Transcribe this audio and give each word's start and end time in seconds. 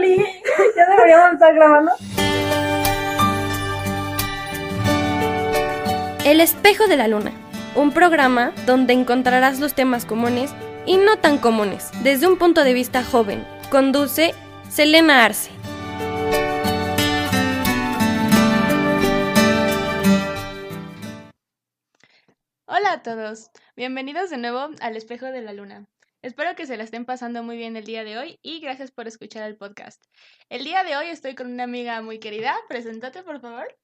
Oli, 0.00 0.16
ya 0.76 0.86
deberíamos 0.88 1.34
estar 1.34 1.54
grabando. 1.54 1.92
El 6.24 6.40
espejo 6.40 6.86
de 6.86 6.96
la 6.96 7.06
luna, 7.06 7.32
un 7.74 7.92
programa 7.92 8.52
donde 8.64 8.94
encontrarás 8.94 9.60
los 9.60 9.74
temas 9.74 10.06
comunes 10.06 10.54
y 10.86 10.96
no 10.96 11.18
tan 11.18 11.36
comunes 11.36 11.90
desde 12.02 12.26
un 12.26 12.38
punto 12.38 12.64
de 12.64 12.72
vista 12.72 13.04
joven. 13.04 13.46
Conduce 13.70 14.32
Selena 14.70 15.22
Arce. 15.26 15.50
Hola 22.64 22.92
a 22.92 23.02
todos, 23.02 23.50
bienvenidos 23.76 24.30
de 24.30 24.38
nuevo 24.38 24.70
al 24.80 24.96
espejo 24.96 25.26
de 25.26 25.42
la 25.42 25.52
luna. 25.52 25.86
Espero 26.22 26.54
que 26.54 26.66
se 26.66 26.76
la 26.76 26.84
estén 26.84 27.06
pasando 27.06 27.42
muy 27.42 27.56
bien 27.56 27.76
el 27.76 27.84
día 27.84 28.04
de 28.04 28.18
hoy 28.18 28.38
y 28.42 28.60
gracias 28.60 28.90
por 28.90 29.08
escuchar 29.08 29.48
el 29.48 29.56
podcast. 29.56 30.04
El 30.50 30.64
día 30.64 30.84
de 30.84 30.94
hoy 30.94 31.06
estoy 31.06 31.34
con 31.34 31.50
una 31.50 31.64
amiga 31.64 32.02
muy 32.02 32.18
querida. 32.18 32.54
Preséntate, 32.68 33.22
por 33.22 33.40
favor. 33.40 33.74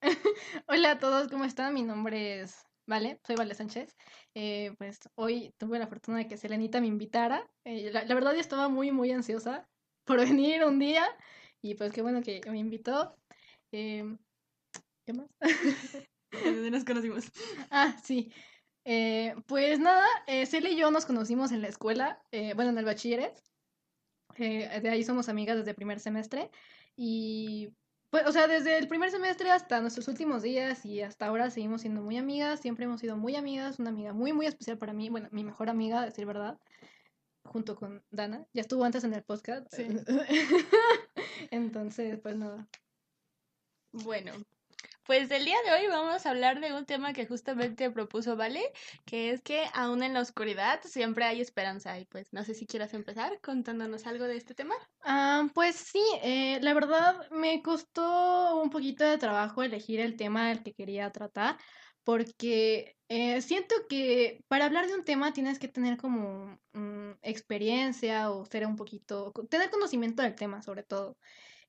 Hola 0.66 0.92
a 0.92 0.98
todos, 0.98 1.28
¿cómo 1.28 1.44
están? 1.44 1.74
Mi 1.74 1.82
nombre 1.82 2.40
es 2.40 2.64
Vale, 2.86 3.20
soy 3.26 3.36
Vale 3.36 3.54
Sánchez. 3.54 3.94
Eh, 4.34 4.72
pues 4.78 4.98
hoy 5.14 5.52
tuve 5.58 5.78
la 5.78 5.86
fortuna 5.86 6.16
de 6.18 6.26
que 6.26 6.38
Selenita 6.38 6.80
me 6.80 6.86
invitara. 6.86 7.46
Eh, 7.64 7.90
la, 7.92 8.06
la 8.06 8.14
verdad 8.14 8.32
yo 8.32 8.40
estaba 8.40 8.68
muy, 8.68 8.90
muy 8.90 9.12
ansiosa 9.12 9.68
por 10.04 10.18
venir 10.40 10.64
un 10.64 10.78
día 10.78 11.06
y 11.60 11.74
pues 11.74 11.92
qué 11.92 12.00
bueno 12.00 12.22
que 12.22 12.40
me 12.50 12.58
invitó. 12.60 13.14
Em, 13.72 14.16
¿Qué 15.04 15.12
más? 15.12 15.28
¿De 16.30 16.50
dónde 16.50 16.70
nos 16.70 16.84
conocimos? 16.84 17.26
Ah, 17.70 17.94
sí. 18.02 18.32
Eh, 18.84 19.34
pues 19.46 19.78
nada, 19.80 20.06
eh, 20.26 20.46
y 20.52 20.76
yo 20.76 20.90
nos 20.90 21.06
conocimos 21.06 21.52
en 21.52 21.62
la 21.62 21.68
escuela, 21.68 22.22
eh, 22.32 22.52
bueno, 22.54 22.70
en 22.70 22.78
el 22.78 22.84
bachilleres. 22.84 23.42
Eh, 24.36 24.80
de 24.80 24.88
ahí 24.88 25.04
somos 25.04 25.28
amigas 25.28 25.56
desde 25.56 25.74
primer 25.74 26.00
semestre. 26.00 26.50
Y, 26.96 27.70
pues, 28.10 28.26
o 28.26 28.32
sea, 28.32 28.46
desde 28.46 28.78
el 28.78 28.88
primer 28.88 29.10
semestre 29.10 29.50
hasta 29.50 29.80
nuestros 29.80 30.08
últimos 30.08 30.42
días 30.42 30.84
y 30.84 31.02
hasta 31.02 31.26
ahora 31.26 31.50
seguimos 31.50 31.80
siendo 31.80 32.02
muy 32.02 32.16
amigas. 32.16 32.60
Siempre 32.60 32.84
hemos 32.84 33.00
sido 33.00 33.16
muy 33.16 33.36
amigas. 33.36 33.78
Una 33.78 33.90
amiga 33.90 34.12
muy, 34.12 34.32
muy 34.32 34.46
especial 34.46 34.78
para 34.78 34.92
mí. 34.92 35.08
Bueno, 35.08 35.28
mi 35.32 35.44
mejor 35.44 35.70
amiga, 35.70 36.02
a 36.02 36.06
decir 36.06 36.26
verdad. 36.26 36.58
Junto 37.44 37.76
con 37.76 38.02
Dana. 38.10 38.46
Ya 38.52 38.62
estuvo 38.62 38.84
antes 38.84 39.04
en 39.04 39.14
el 39.14 39.22
podcast. 39.22 39.66
Sí. 39.72 39.86
Entonces, 41.50 42.18
pues 42.20 42.36
nada. 42.36 42.66
Bueno, 43.92 44.32
pues 45.06 45.30
el 45.30 45.44
día 45.44 45.56
de 45.64 45.72
hoy 45.72 45.86
vamos 45.88 46.24
a 46.24 46.30
hablar 46.30 46.60
de 46.60 46.72
un 46.72 46.86
tema 46.86 47.12
que 47.12 47.26
justamente 47.26 47.90
propuso 47.90 48.36
Vale, 48.36 48.62
que 49.04 49.30
es 49.30 49.42
que 49.42 49.64
aún 49.74 50.02
en 50.02 50.14
la 50.14 50.20
oscuridad 50.20 50.80
siempre 50.82 51.24
hay 51.24 51.40
esperanza. 51.40 51.98
Y 51.98 52.06
pues 52.06 52.32
no 52.32 52.42
sé 52.44 52.54
si 52.54 52.66
quieras 52.66 52.94
empezar 52.94 53.40
contándonos 53.40 54.06
algo 54.06 54.24
de 54.24 54.36
este 54.36 54.54
tema. 54.54 54.74
Ah, 55.02 55.46
pues 55.54 55.76
sí, 55.76 56.02
eh, 56.22 56.58
la 56.62 56.74
verdad 56.74 57.28
me 57.30 57.62
costó 57.62 58.60
un 58.60 58.70
poquito 58.70 59.04
de 59.04 59.18
trabajo 59.18 59.62
elegir 59.62 60.00
el 60.00 60.16
tema 60.16 60.48
del 60.48 60.62
que 60.62 60.72
quería 60.72 61.10
tratar, 61.10 61.58
porque 62.02 62.96
eh, 63.08 63.42
siento 63.42 63.74
que 63.88 64.42
para 64.48 64.64
hablar 64.64 64.86
de 64.86 64.94
un 64.94 65.04
tema 65.04 65.32
tienes 65.32 65.58
que 65.58 65.68
tener 65.68 65.96
como 65.98 66.58
mm, 66.72 67.12
experiencia 67.22 68.30
o 68.30 68.46
ser 68.46 68.66
un 68.66 68.76
poquito, 68.76 69.32
tener 69.50 69.70
conocimiento 69.70 70.22
del 70.22 70.34
tema 70.34 70.62
sobre 70.62 70.82
todo. 70.82 71.16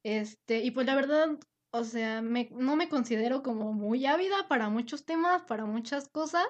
Este, 0.04 0.60
y 0.60 0.72
pues 0.72 0.86
la 0.86 0.96
verdad, 0.96 1.30
o 1.76 1.84
sea, 1.84 2.22
me, 2.22 2.50
no 2.52 2.76
me 2.76 2.90
considero 2.90 3.44
como 3.44 3.74
muy 3.74 4.06
ávida 4.06 4.48
para 4.48 4.70
muchos 4.70 5.06
temas, 5.06 5.44
para 5.44 5.66
muchas 5.66 6.10
cosas, 6.10 6.48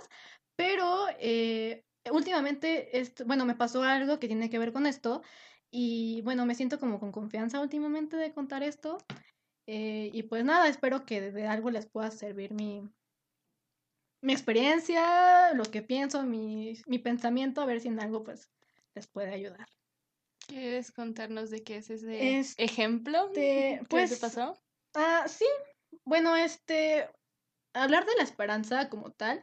pero 0.55 1.07
eh, 1.19 1.83
últimamente, 2.11 2.99
esto, 2.99 3.25
bueno, 3.25 3.45
me 3.45 3.55
pasó 3.55 3.83
algo 3.83 4.19
que 4.19 4.27
tiene 4.27 4.49
que 4.49 4.59
ver 4.59 4.73
con 4.73 4.85
esto. 4.85 5.21
Y 5.71 6.21
bueno, 6.21 6.45
me 6.45 6.55
siento 6.55 6.79
como 6.79 6.99
con 6.99 7.11
confianza 7.11 7.59
últimamente 7.59 8.17
de 8.17 8.33
contar 8.33 8.63
esto. 8.63 8.97
eh, 9.67 10.09
y 10.13 10.23
pues 10.23 10.45
nada, 10.45 10.67
espero 10.67 11.05
que 11.05 11.31
de 11.31 11.47
algo 11.47 11.71
les 11.71 11.87
pueda 11.87 12.11
servir 12.11 12.53
mi, 12.53 12.89
mi 14.21 14.33
experiencia, 14.33 15.53
lo 15.53 15.63
que 15.63 15.81
pienso, 15.81 16.23
mi, 16.23 16.77
mi 16.87 16.99
pensamiento, 16.99 17.61
a 17.61 17.65
ver 17.65 17.81
si 17.81 17.89
en 17.89 17.99
algo 17.99 18.23
pues 18.23 18.49
les 18.95 19.07
puede 19.07 19.33
ayudar. 19.33 19.67
¿Quieres 20.47 20.91
contarnos 20.91 21.49
de 21.49 21.63
qué 21.63 21.77
es 21.77 21.89
ese 21.89 22.39
Este, 22.39 22.63
ejemplo 22.63 23.29
te 23.33 23.81
pues, 23.89 24.19
pasó? 24.19 24.57
Ah, 24.95 25.25
sí, 25.27 25.45
bueno, 26.05 26.35
este, 26.35 27.09
hablar 27.73 28.05
de 28.05 28.15
la 28.17 28.23
esperanza 28.23 28.89
como 28.89 29.11
tal, 29.11 29.41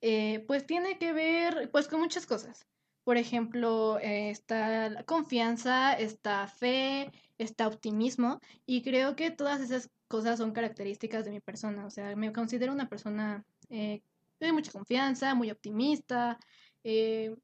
eh, 0.00 0.44
pues 0.46 0.66
tiene 0.66 0.98
que 0.98 1.12
ver 1.12 1.70
pues 1.72 1.88
con 1.88 2.00
muchas 2.00 2.26
cosas. 2.26 2.66
Por 3.04 3.16
ejemplo, 3.16 3.98
eh, 4.00 4.30
está 4.30 5.04
confianza, 5.04 5.94
está 5.94 6.46
fe, 6.46 7.10
está 7.38 7.66
optimismo 7.66 8.40
y 8.66 8.82
creo 8.82 9.16
que 9.16 9.30
todas 9.30 9.60
esas 9.60 9.90
cosas 10.08 10.38
son 10.38 10.52
características 10.52 11.24
de 11.24 11.30
mi 11.30 11.40
persona. 11.40 11.86
O 11.86 11.90
sea, 11.90 12.14
me 12.16 12.32
considero 12.32 12.72
una 12.72 12.88
persona 12.88 13.44
eh, 13.70 14.02
de 14.40 14.52
mucha 14.52 14.72
confianza, 14.72 15.34
muy 15.34 15.50
optimista, 15.50 16.38
eh, 16.84 17.36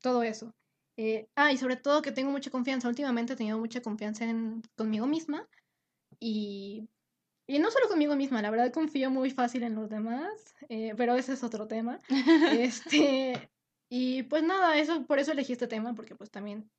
todo 0.00 0.22
eso. 0.22 0.54
Eh, 0.96 1.28
ah, 1.36 1.52
y 1.52 1.58
sobre 1.58 1.76
todo 1.76 2.02
que 2.02 2.12
tengo 2.12 2.30
mucha 2.30 2.50
confianza. 2.50 2.88
Últimamente 2.88 3.32
he 3.34 3.36
tenido 3.36 3.58
mucha 3.58 3.82
confianza 3.82 4.24
en, 4.24 4.62
conmigo 4.76 5.06
misma 5.06 5.46
y, 6.20 6.88
y 7.46 7.58
no 7.58 7.70
solo 7.70 7.88
conmigo 7.88 8.16
misma, 8.16 8.42
la 8.42 8.50
verdad 8.50 8.72
confío 8.72 9.10
muy 9.10 9.30
fácil 9.30 9.62
en 9.62 9.74
los 9.74 9.88
demás, 9.88 10.54
eh, 10.68 10.94
pero 10.96 11.14
ese 11.16 11.32
es 11.32 11.44
otro 11.44 11.66
tema. 11.66 11.98
Este, 12.60 13.50
y 13.88 14.24
pues 14.24 14.42
nada, 14.42 14.78
eso, 14.78 15.06
por 15.06 15.18
eso 15.18 15.32
elegí 15.32 15.52
este 15.52 15.68
tema, 15.68 15.94
porque 15.94 16.14
pues 16.16 16.30
también 16.30 16.70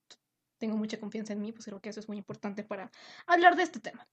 tengo 0.57 0.75
mucha 0.77 0.99
confianza 0.99 1.33
en 1.33 1.41
mí, 1.41 1.51
pues 1.51 1.65
creo 1.65 1.79
que 1.79 1.89
eso 1.89 1.99
es 1.99 2.07
muy 2.07 2.17
importante 2.17 2.63
para 2.63 2.91
hablar 3.25 3.55
de 3.55 3.63
este 3.63 3.79
tema. 3.79 4.07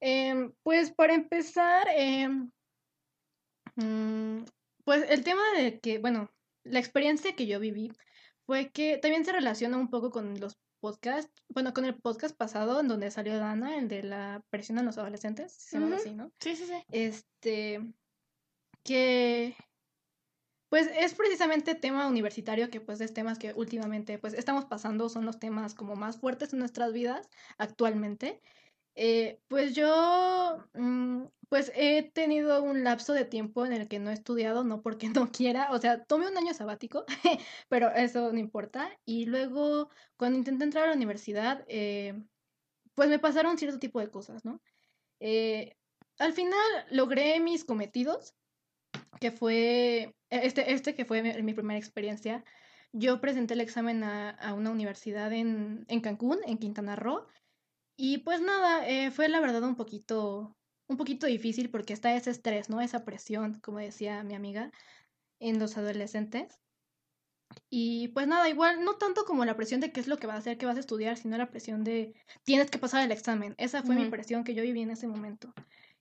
Em, 0.00 0.52
pues 0.62 0.92
para 0.92 1.14
empezar, 1.14 1.86
em, 1.94 2.50
mm, 3.76 4.44
pues 4.84 5.04
el 5.10 5.24
tema 5.24 5.42
de 5.56 5.80
que, 5.80 5.98
bueno, 5.98 6.30
la 6.64 6.78
experiencia 6.78 7.34
que 7.34 7.46
yo 7.46 7.60
viví 7.60 7.92
fue 8.46 8.70
que 8.70 8.98
también 8.98 9.24
se 9.24 9.32
relaciona 9.32 9.76
un 9.78 9.90
poco 9.90 10.10
con 10.10 10.40
los 10.40 10.58
podcasts, 10.80 11.32
bueno, 11.48 11.72
con 11.72 11.84
el 11.84 11.94
podcast 11.94 12.36
pasado 12.36 12.80
en 12.80 12.88
donde 12.88 13.10
salió 13.10 13.38
Dana, 13.38 13.76
el 13.76 13.88
de 13.88 14.02
la 14.02 14.42
presión 14.50 14.78
en 14.78 14.86
los 14.86 14.98
adolescentes, 14.98 15.52
se 15.52 15.78
llama 15.78 15.96
así, 15.96 16.12
¿no? 16.14 16.32
Sí, 16.40 16.56
sí, 16.56 16.64
sí. 16.66 16.84
Este, 16.90 17.80
que 18.82 19.56
pues 20.70 20.88
es 20.96 21.14
precisamente 21.14 21.74
tema 21.74 22.06
universitario 22.06 22.70
que 22.70 22.80
pues 22.80 23.00
es 23.00 23.12
temas 23.12 23.38
que 23.38 23.52
últimamente 23.54 24.18
pues 24.18 24.34
estamos 24.34 24.64
pasando, 24.64 25.08
son 25.08 25.26
los 25.26 25.38
temas 25.38 25.74
como 25.74 25.96
más 25.96 26.18
fuertes 26.18 26.52
en 26.52 26.60
nuestras 26.60 26.92
vidas 26.92 27.28
actualmente. 27.58 28.40
Eh, 29.02 29.40
pues 29.48 29.74
yo 29.74 30.62
mm, 30.74 31.24
pues 31.48 31.72
he 31.74 32.02
tenido 32.02 32.62
un 32.62 32.84
lapso 32.84 33.14
de 33.14 33.24
tiempo 33.24 33.64
en 33.64 33.72
el 33.72 33.88
que 33.88 33.98
no 33.98 34.10
he 34.10 34.12
estudiado, 34.12 34.62
no 34.62 34.82
porque 34.82 35.08
no 35.08 35.32
quiera, 35.32 35.72
o 35.72 35.78
sea, 35.78 36.04
tomé 36.04 36.28
un 36.28 36.36
año 36.36 36.52
sabático, 36.52 37.06
pero 37.70 37.90
eso 37.92 38.30
no 38.30 38.38
importa. 38.38 38.90
Y 39.06 39.24
luego 39.24 39.88
cuando 40.18 40.36
intenté 40.36 40.64
entrar 40.64 40.84
a 40.84 40.88
la 40.88 40.96
universidad, 40.96 41.64
eh, 41.66 42.22
pues 42.94 43.08
me 43.08 43.18
pasaron 43.18 43.56
cierto 43.56 43.78
tipo 43.78 44.00
de 44.00 44.10
cosas, 44.10 44.44
¿no? 44.44 44.60
Eh, 45.18 45.78
al 46.18 46.34
final 46.34 46.60
logré 46.90 47.40
mis 47.40 47.64
cometidos, 47.64 48.34
que 49.18 49.30
fue 49.30 50.14
este, 50.28 50.74
este 50.74 50.94
que 50.94 51.06
fue 51.06 51.22
mi, 51.22 51.42
mi 51.42 51.54
primera 51.54 51.78
experiencia. 51.78 52.44
Yo 52.92 53.18
presenté 53.22 53.54
el 53.54 53.62
examen 53.62 54.04
a, 54.04 54.28
a 54.28 54.52
una 54.52 54.70
universidad 54.70 55.32
en, 55.32 55.86
en 55.88 56.00
Cancún, 56.02 56.40
en 56.44 56.58
Quintana 56.58 56.96
Roo, 56.96 57.26
y 58.02 58.16
pues 58.16 58.40
nada, 58.40 58.88
eh, 58.88 59.10
fue 59.10 59.28
la 59.28 59.40
verdad 59.40 59.62
un 59.62 59.76
poquito, 59.76 60.56
un 60.86 60.96
poquito 60.96 61.26
difícil 61.26 61.68
porque 61.68 61.92
está 61.92 62.14
ese 62.14 62.30
estrés, 62.30 62.70
¿no? 62.70 62.80
Esa 62.80 63.04
presión, 63.04 63.60
como 63.60 63.76
decía 63.76 64.24
mi 64.24 64.34
amiga, 64.34 64.72
en 65.38 65.58
los 65.58 65.76
adolescentes. 65.76 66.58
Y 67.68 68.08
pues 68.08 68.26
nada, 68.26 68.48
igual, 68.48 68.82
no 68.84 68.94
tanto 68.94 69.26
como 69.26 69.44
la 69.44 69.54
presión 69.54 69.82
de 69.82 69.92
qué 69.92 70.00
es 70.00 70.08
lo 70.08 70.16
que 70.16 70.26
vas 70.26 70.36
a 70.36 70.38
hacer, 70.38 70.56
qué 70.56 70.64
vas 70.64 70.78
a 70.78 70.80
estudiar, 70.80 71.18
sino 71.18 71.36
la 71.36 71.50
presión 71.50 71.84
de 71.84 72.14
tienes 72.42 72.70
que 72.70 72.78
pasar 72.78 73.04
el 73.04 73.12
examen. 73.12 73.54
Esa 73.58 73.82
fue 73.82 73.96
mi 73.96 74.08
presión 74.08 74.44
que 74.44 74.54
yo 74.54 74.62
viví 74.62 74.80
en 74.80 74.92
ese 74.92 75.06
momento. 75.06 75.52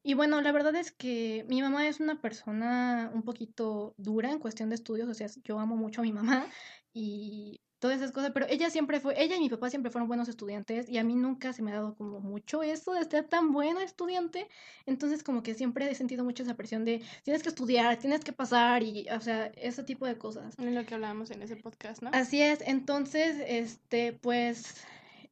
Y 0.01 0.13
bueno, 0.13 0.39
la 0.39 0.53
verdad 0.53 0.75
es 0.75 0.93
que 0.93 1.45
mi 1.49 1.61
mamá 1.61 1.85
es 1.85 1.99
una 1.99 2.21
persona 2.21 3.11
un 3.13 3.23
poquito 3.23 3.93
dura 3.97 4.31
en 4.31 4.39
cuestión 4.39 4.69
de 4.69 4.75
estudios, 4.75 5.09
o 5.09 5.13
sea, 5.13 5.27
yo 5.43 5.59
amo 5.59 5.75
mucho 5.75 5.99
a 5.99 6.05
mi 6.05 6.13
mamá 6.13 6.47
y 6.93 7.59
todas 7.79 7.97
esas 7.97 8.11
cosas, 8.11 8.31
pero 8.33 8.45
ella 8.49 8.69
siempre 8.69 8.99
fue, 8.99 9.21
ella 9.21 9.35
y 9.37 9.39
mi 9.39 9.49
papá 9.49 9.69
siempre 9.69 9.89
fueron 9.89 10.07
buenos 10.07 10.27
estudiantes 10.27 10.89
y 10.89 10.97
a 10.97 11.03
mí 11.03 11.15
nunca 11.15 11.53
se 11.53 11.61
me 11.61 11.71
ha 11.71 11.75
dado 11.75 11.95
como 11.95 12.19
mucho 12.19 12.61
eso 12.61 12.93
de 12.93 13.03
ser 13.05 13.27
tan 13.27 13.51
buena 13.51 13.83
estudiante, 13.83 14.47
entonces 14.85 15.23
como 15.23 15.41
que 15.41 15.55
siempre 15.55 15.89
he 15.89 15.95
sentido 15.95 16.23
mucho 16.23 16.43
esa 16.43 16.55
presión 16.55 16.85
de 16.85 17.01
tienes 17.23 17.41
que 17.41 17.49
estudiar, 17.49 17.97
tienes 17.97 18.23
que 18.23 18.33
pasar 18.33 18.83
y, 18.83 19.07
o 19.09 19.21
sea, 19.21 19.47
ese 19.55 19.83
tipo 19.83 20.05
de 20.05 20.17
cosas. 20.17 20.53
Es 20.59 20.73
lo 20.73 20.85
que 20.85 20.93
hablábamos 20.93 21.31
en 21.31 21.41
ese 21.41 21.55
podcast, 21.55 22.01
¿no? 22.01 22.11
Así 22.13 22.41
es, 22.41 22.61
entonces, 22.65 23.37
este, 23.47 24.13
pues, 24.13 24.75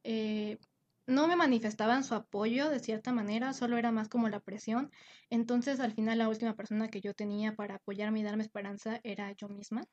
eh, 0.04 0.58
no 1.06 1.26
me 1.26 1.36
manifestaban 1.36 2.04
su 2.04 2.14
apoyo 2.14 2.68
de 2.68 2.80
cierta 2.80 3.12
manera, 3.12 3.52
solo 3.52 3.78
era 3.78 3.90
más 3.92 4.08
como 4.08 4.28
la 4.28 4.40
presión. 4.40 4.90
Entonces, 5.30 5.80
al 5.80 5.92
final, 5.92 6.18
la 6.18 6.28
última 6.28 6.54
persona 6.54 6.88
que 6.88 7.00
yo 7.00 7.14
tenía 7.14 7.54
para 7.54 7.76
apoyarme 7.76 8.20
y 8.20 8.22
darme 8.22 8.42
esperanza 8.42 9.00
era 9.04 9.32
yo 9.32 9.48
misma. 9.48 9.86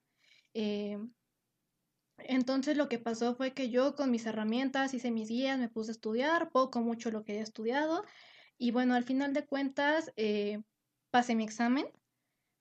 Eh, 0.54 0.98
Entonces 2.18 2.78
lo 2.78 2.90
que 2.90 3.00
pasó 3.00 3.36
fue 3.36 3.54
que 3.54 3.70
yo 3.70 3.96
con 3.96 4.12
mis 4.12 4.26
herramientas 4.26 4.94
hice 4.94 5.12
mis 5.12 5.30
guías, 5.30 5.60
me 5.60 5.70
puse 5.70 5.92
a 5.92 5.94
estudiar, 5.94 6.50
poco, 6.52 6.82
mucho 6.82 7.12
lo 7.12 7.24
que 7.24 7.34
había 7.34 7.44
estudiado. 7.44 8.04
Y 8.58 8.72
bueno, 8.72 8.96
al 8.96 9.04
final 9.04 9.34
de 9.34 9.46
cuentas, 9.46 10.12
eh, 10.16 10.62
pasé 11.12 11.36
mi 11.36 11.44
examen. 11.44 11.88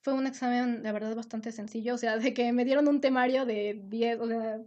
Fue 0.03 0.13
un 0.15 0.27
examen, 0.27 0.83
la 0.83 0.93
verdad, 0.93 1.17
bastante 1.17 1.53
sencillo. 1.53 1.95
O 1.95 1.99
sea, 1.99 2.19
de 2.19 2.35
que 2.35 2.53
me 2.53 2.65
dieron 2.65 2.89
un 2.89 3.01
temario 3.01 3.47
de 3.47 3.81
10, 3.87 4.21
o 4.21 4.27
sea, 4.29 4.59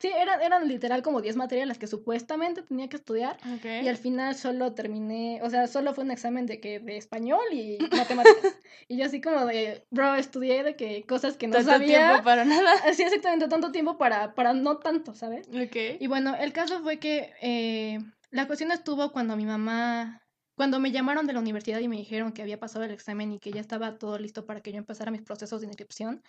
sí, 0.00 0.08
eran, 0.08 0.42
eran 0.42 0.66
literal 0.66 1.02
como 1.02 1.20
10 1.20 1.36
materias 1.36 1.68
las 1.68 1.78
que 1.78 1.86
supuestamente 1.86 2.62
tenía 2.62 2.88
que 2.88 2.96
estudiar. 2.96 3.36
Y 3.64 3.86
al 3.88 3.96
final 3.96 4.34
solo 4.34 4.72
terminé, 4.74 5.40
o 5.42 5.50
sea, 5.50 5.66
solo 5.68 5.94
fue 5.94 6.04
un 6.04 6.10
examen 6.10 6.46
de 6.46 6.58
que 6.60 6.80
de 6.80 6.96
español 6.96 7.40
y 7.52 7.78
matemáticas. 7.96 8.56
y 8.88 8.96
yo 8.96 9.04
así 9.04 9.20
como 9.20 9.44
de, 9.46 9.84
bro, 9.90 10.14
estudié 10.16 10.62
de 10.64 10.74
que 10.74 11.04
cosas 11.04 11.36
que 11.36 11.46
no 11.46 11.52
Tanto 11.54 11.70
sabía. 11.70 12.08
tiempo 12.08 12.24
para 12.24 12.44
nada. 12.44 12.72
Sí, 12.94 13.02
exactamente, 13.02 13.46
tanto 13.48 13.70
tiempo 13.70 13.98
para, 13.98 14.34
para 14.34 14.52
no 14.54 14.78
tanto, 14.78 15.14
¿sabes? 15.14 15.46
Ok. 15.48 15.76
Y 16.00 16.06
bueno, 16.08 16.34
el 16.34 16.52
caso 16.52 16.80
fue 16.82 16.98
que 16.98 17.32
eh, 17.40 17.98
la 18.30 18.46
cuestión 18.46 18.72
estuvo 18.72 19.12
cuando 19.12 19.36
mi 19.36 19.44
mamá, 19.44 20.22
cuando 20.56 20.80
me 20.80 20.90
llamaron 20.92 21.26
de 21.26 21.32
la 21.34 21.40
universidad 21.40 21.78
y 21.80 21.88
me 21.88 21.96
dijeron 21.96 22.32
que 22.32 22.42
había 22.42 22.58
pasado 22.58 22.84
el 22.84 22.90
examen 22.90 23.32
y 23.32 23.38
que 23.38 23.52
ya 23.52 23.60
estaba 23.60 23.98
todo 23.98 24.18
listo 24.18 24.46
para 24.46 24.60
que 24.60 24.72
yo 24.72 24.78
empezara 24.78 25.10
mis 25.10 25.22
procesos 25.22 25.60
de 25.60 25.66
inscripción, 25.68 26.22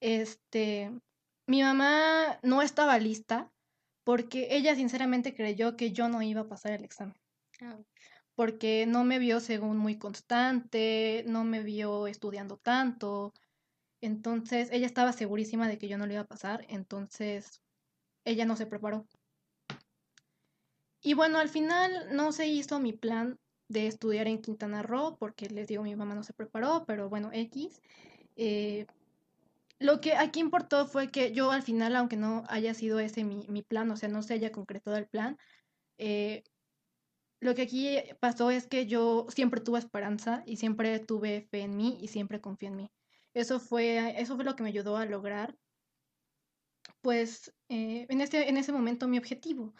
este, 0.00 0.90
mi 1.50 1.62
mamá 1.62 2.38
no 2.44 2.62
estaba 2.62 2.96
lista 3.00 3.50
porque 4.04 4.48
ella 4.52 4.76
sinceramente 4.76 5.34
creyó 5.34 5.76
que 5.76 5.90
yo 5.90 6.08
no 6.08 6.22
iba 6.22 6.42
a 6.42 6.48
pasar 6.48 6.70
el 6.72 6.84
examen 6.84 7.16
Ah, 7.60 7.76
porque 8.36 8.86
no 8.86 9.02
me 9.02 9.18
vio 9.18 9.40
según 9.40 9.76
muy 9.76 9.98
constante, 9.98 11.24
no 11.26 11.44
me 11.44 11.62
vio 11.62 12.06
estudiando 12.06 12.56
tanto. 12.56 13.34
Entonces, 14.00 14.70
ella 14.72 14.86
estaba 14.86 15.12
segurísima 15.12 15.68
de 15.68 15.76
que 15.76 15.88
yo 15.88 15.98
no 15.98 16.06
lo 16.06 16.12
iba 16.12 16.22
a 16.22 16.26
pasar, 16.26 16.64
entonces 16.68 17.60
ella 18.24 18.46
no 18.46 18.56
se 18.56 18.66
preparó. 18.66 19.06
Y 21.02 21.14
bueno, 21.14 21.38
al 21.38 21.48
final 21.48 22.14
no 22.16 22.32
se 22.32 22.46
hizo 22.46 22.78
mi 22.78 22.92
plan 22.92 23.38
de 23.68 23.88
estudiar 23.88 24.26
en 24.28 24.40
Quintana 24.40 24.82
Roo, 24.82 25.16
porque 25.18 25.50
les 25.50 25.66
digo, 25.66 25.82
mi 25.82 25.96
mamá 25.96 26.14
no 26.14 26.22
se 26.22 26.32
preparó, 26.32 26.84
pero 26.86 27.10
bueno, 27.10 27.30
X. 27.32 27.82
Eh, 28.36 28.86
lo 29.80 30.00
que 30.00 30.14
aquí 30.14 30.40
importó 30.40 30.86
fue 30.86 31.10
que 31.10 31.32
yo 31.32 31.50
al 31.50 31.62
final, 31.62 31.96
aunque 31.96 32.16
no 32.16 32.44
haya 32.48 32.74
sido 32.74 33.00
ese 33.00 33.24
mi, 33.24 33.46
mi 33.48 33.62
plan, 33.62 33.90
o 33.90 33.96
sea, 33.96 34.08
no 34.08 34.22
se 34.22 34.34
haya 34.34 34.52
concretado 34.52 34.96
el 34.96 35.08
plan, 35.08 35.38
eh, 35.98 36.44
lo 37.40 37.54
que 37.54 37.62
aquí 37.62 37.98
pasó 38.20 38.50
es 38.50 38.66
que 38.66 38.86
yo 38.86 39.26
siempre 39.30 39.62
tuve 39.62 39.78
esperanza 39.78 40.42
y 40.46 40.56
siempre 40.56 40.98
tuve 40.98 41.48
fe 41.50 41.62
en 41.62 41.76
mí 41.76 41.96
y 42.00 42.08
siempre 42.08 42.42
confié 42.42 42.68
en 42.68 42.76
mí. 42.76 42.92
Eso 43.32 43.58
fue, 43.58 44.20
eso 44.20 44.36
fue 44.36 44.44
lo 44.44 44.54
que 44.54 44.62
me 44.62 44.68
ayudó 44.68 44.98
a 44.98 45.06
lograr, 45.06 45.56
pues, 47.00 47.54
eh, 47.70 48.06
en 48.10 48.20
ese, 48.20 48.48
en 48.48 48.58
ese 48.58 48.72
momento 48.72 49.08
mi 49.08 49.16
objetivo. 49.16 49.72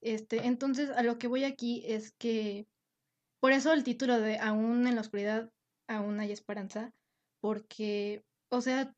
Este, 0.00 0.46
entonces, 0.46 0.90
a 0.90 1.02
lo 1.02 1.18
que 1.18 1.26
voy 1.26 1.42
aquí 1.42 1.82
es 1.86 2.12
que, 2.12 2.68
por 3.40 3.50
eso 3.50 3.72
el 3.72 3.82
título 3.82 4.20
de 4.20 4.38
Aún 4.38 4.86
en 4.86 4.94
la 4.94 5.00
oscuridad, 5.00 5.50
aún 5.88 6.20
hay 6.20 6.30
esperanza, 6.30 6.92
porque, 7.40 8.24
o 8.50 8.60
sea, 8.60 8.94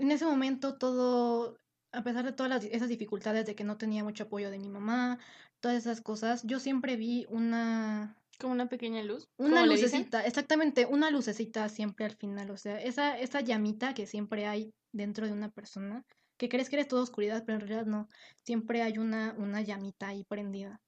en 0.00 0.10
ese 0.12 0.24
momento 0.24 0.76
todo, 0.78 1.58
a 1.92 2.02
pesar 2.02 2.24
de 2.24 2.32
todas 2.32 2.50
las- 2.50 2.64
esas 2.64 2.88
dificultades 2.88 3.46
de 3.46 3.54
que 3.54 3.64
no 3.64 3.76
tenía 3.76 4.04
mucho 4.04 4.24
apoyo 4.24 4.50
de 4.50 4.58
mi 4.58 4.68
mamá, 4.68 5.18
todas 5.60 5.76
esas 5.76 6.00
cosas, 6.00 6.42
yo 6.44 6.58
siempre 6.58 6.96
vi 6.96 7.26
una, 7.28 8.16
Como 8.38 8.52
una 8.54 8.68
pequeña 8.68 9.02
luz. 9.02 9.28
una 9.36 9.66
lucecita, 9.66 10.24
exactamente, 10.24 10.86
una 10.86 11.10
lucecita 11.10 11.68
siempre 11.68 12.04
al 12.06 12.16
final, 12.16 12.50
o 12.50 12.56
sea, 12.56 12.80
esa, 12.80 13.18
esa 13.18 13.40
llamita 13.40 13.92
que 13.94 14.06
siempre 14.06 14.46
hay 14.46 14.72
dentro 14.92 15.26
de 15.26 15.32
una 15.32 15.50
persona, 15.50 16.04
que 16.38 16.48
crees 16.48 16.70
que 16.70 16.76
eres 16.76 16.88
toda 16.88 17.02
oscuridad, 17.02 17.44
pero 17.44 17.56
en 17.58 17.68
realidad 17.68 17.86
no, 17.86 18.08
siempre 18.46 18.80
hay 18.82 18.96
una, 18.98 19.34
una 19.36 19.60
llamita 19.60 20.08
ahí 20.08 20.24
prendida. 20.24 20.80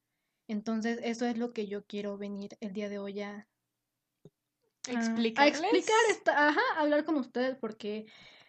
Entonces, 0.48 0.98
eso 1.02 1.26
es 1.26 1.36
lo 1.38 1.52
que 1.52 1.66
yo 1.66 1.84
quiero 1.84 2.16
venir 2.16 2.56
el 2.60 2.72
día 2.72 2.88
de 2.88 2.98
hoy 2.98 3.20
a, 3.20 3.46
a- 4.88 5.14
a 5.36 5.46
explicar 5.46 5.94
esta, 6.10 6.48
ajá, 6.48 6.60
a 6.76 6.80
hablar 6.80 7.04
con 7.04 7.16
ustedes 7.16 7.56
porque 7.56 8.06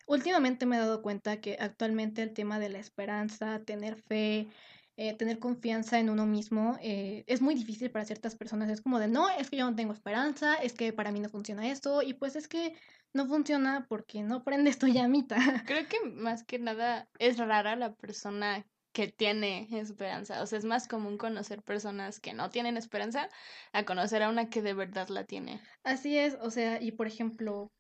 últimamente 0.08 0.66
me 0.66 0.76
he 0.76 0.80
dado 0.80 1.02
cuenta 1.02 1.40
que 1.42 1.58
actualmente 1.60 2.22
el 2.24 2.34
tema 2.34 2.60
de 2.60 2.70
la 2.70 2.80
esperanza, 2.80 3.62
tener 3.66 3.96
fe, 3.96 4.48
eh, 4.96 5.16
tener 5.16 5.40
confianza 5.40 6.00
en 6.00 6.10
uno 6.10 6.28
mismo 6.28 6.78
eh, 6.80 7.24
es 7.26 7.42
muy 7.42 7.56
difícil 7.56 7.90
para 7.90 8.06
ciertas 8.06 8.36
personas. 8.36 8.70
Es 8.70 8.82
como 8.82 9.00
de, 9.00 9.08
no, 9.08 9.30
es 9.30 9.50
que 9.50 9.58
yo 9.58 9.70
no 9.70 9.76
tengo 9.76 9.94
esperanza, 9.94 10.56
es 10.56 10.74
que 10.74 10.94
para 10.94 11.12
mí 11.12 11.20
no 11.20 11.30
funciona 11.30 11.70
esto 11.70 12.02
y 12.04 12.14
pues 12.14 12.36
es 12.36 12.48
que 12.48 12.76
no 13.14 13.28
funciona 13.28 13.86
porque 13.90 14.22
no 14.22 14.44
prendes 14.44 14.78
tu 14.78 14.88
llamita. 14.88 15.36
Creo 15.68 15.88
que 15.88 16.10
más 16.10 16.44
que 16.44 16.60
nada 16.60 17.08
es 17.20 17.38
rara 17.38 17.76
la 17.76 17.94
persona 17.96 18.66
que 18.94 19.08
tiene 19.08 19.68
esperanza. 19.72 20.44
O 20.44 20.46
sea, 20.46 20.60
es 20.60 20.66
más 20.66 20.88
común 20.88 21.18
conocer 21.18 21.64
personas 21.64 22.20
que 22.20 22.34
no 22.34 22.50
tienen 22.52 22.78
esperanza 22.78 23.30
a 23.72 23.86
conocer 23.86 24.22
a 24.22 24.30
una 24.30 24.50
que 24.50 24.62
de 24.62 24.76
verdad 24.76 25.08
la 25.10 25.26
tiene. 25.26 25.60
Así 25.84 26.18
es, 26.18 26.38
o 26.40 26.52
sea, 26.52 26.80
y 26.80 26.92
por 26.92 27.08
ejemplo, 27.08 27.72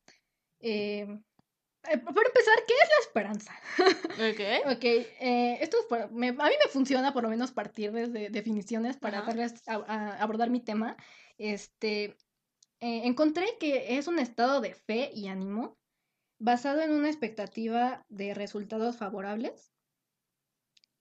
eh, 0.59 1.19
eh, 1.89 1.97
para 1.97 2.27
empezar, 2.27 2.55
¿qué 2.67 2.73
es 2.73 2.89
la 2.89 3.05
esperanza? 3.05 3.53
¿Ok? 4.31 4.39
Ok, 4.77 4.83
eh, 4.83 5.57
esto 5.61 5.77
es 5.79 5.85
por- 5.85 6.11
me- 6.11 6.29
a 6.29 6.31
mí 6.31 6.55
me 6.63 6.69
funciona 6.71 7.13
por 7.13 7.23
lo 7.23 7.29
menos 7.29 7.51
partir 7.51 7.91
desde 7.91 8.29
definiciones 8.29 8.97
para 8.97 9.19
a, 9.67 9.73
a- 9.75 10.17
abordar 10.21 10.49
mi 10.49 10.59
tema. 10.61 10.95
Este, 11.37 12.15
eh, 12.79 13.01
encontré 13.05 13.45
que 13.59 13.97
es 13.97 14.07
un 14.07 14.19
estado 14.19 14.61
de 14.61 14.73
fe 14.75 15.11
y 15.13 15.27
ánimo 15.27 15.77
basado 16.39 16.81
en 16.81 16.91
una 16.91 17.09
expectativa 17.09 18.05
de 18.09 18.33
resultados 18.33 18.97
favorables 18.97 19.71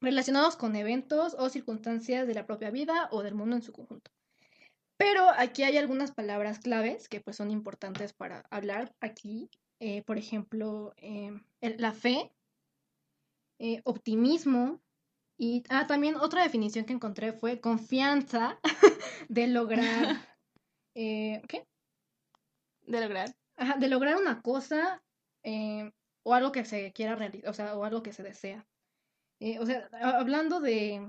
relacionados 0.01 0.57
con 0.57 0.75
eventos 0.77 1.35
o 1.39 1.49
circunstancias 1.49 2.27
de 2.27 2.35
la 2.35 2.47
propia 2.47 2.71
vida 2.71 3.09
o 3.13 3.23
del 3.23 3.35
mundo 3.35 3.57
en 3.57 3.63
su 3.63 3.73
conjunto. 3.73 4.11
Pero 4.97 5.29
aquí 5.37 5.63
hay 5.65 5.77
algunas 5.79 6.13
palabras 6.13 6.59
claves 6.61 7.09
que 7.09 7.21
pues 7.21 7.37
son 7.37 7.51
importantes 7.51 8.13
para 8.13 8.45
hablar 8.51 8.95
aquí. 9.01 9.49
Eh, 9.85 10.05
por 10.05 10.17
ejemplo, 10.17 10.95
eh, 10.99 11.33
la 11.61 11.93
fe, 11.93 12.31
eh, 13.59 13.81
optimismo 13.83 14.81
y 15.37 15.65
ah, 15.71 15.89
también 15.89 16.15
otra 16.15 16.45
definición 16.45 16.85
que 16.85 16.93
encontré 16.93 17.33
fue 17.33 17.61
confianza 17.61 18.61
de 19.29 19.49
lograr 19.49 20.19
¿qué? 20.95 21.67
De 22.83 23.01
lograr. 23.01 23.35
Ajá, 23.57 23.77
de 23.77 23.89
lograr 23.89 24.19
una 24.19 24.41
cosa 24.41 25.03
o 26.23 26.33
algo 26.33 26.53
que 26.53 26.65
se 26.65 26.93
quiera 26.93 27.17
realizar, 27.17 27.51
o 27.51 27.53
sea, 27.53 27.77
o 27.77 27.85
algo 27.85 28.05
que 28.05 28.13
se 28.13 28.23
desea. 28.23 28.65
O 29.61 29.67
sea, 29.67 29.89
hablando 30.01 30.61
de, 30.61 31.05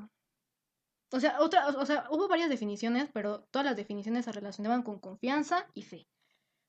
o 1.12 1.20
sea, 1.20 1.40
otra, 1.42 1.68
o 1.68 1.86
sea, 1.86 2.08
hubo 2.10 2.28
varias 2.28 2.50
definiciones, 2.50 3.08
pero 3.14 3.44
todas 3.52 3.68
las 3.68 3.76
definiciones 3.76 4.26
se 4.26 4.32
relacionaban 4.32 4.82
con 4.82 4.98
confianza 4.98 5.68
y 5.76 5.84
fe. 5.84 6.08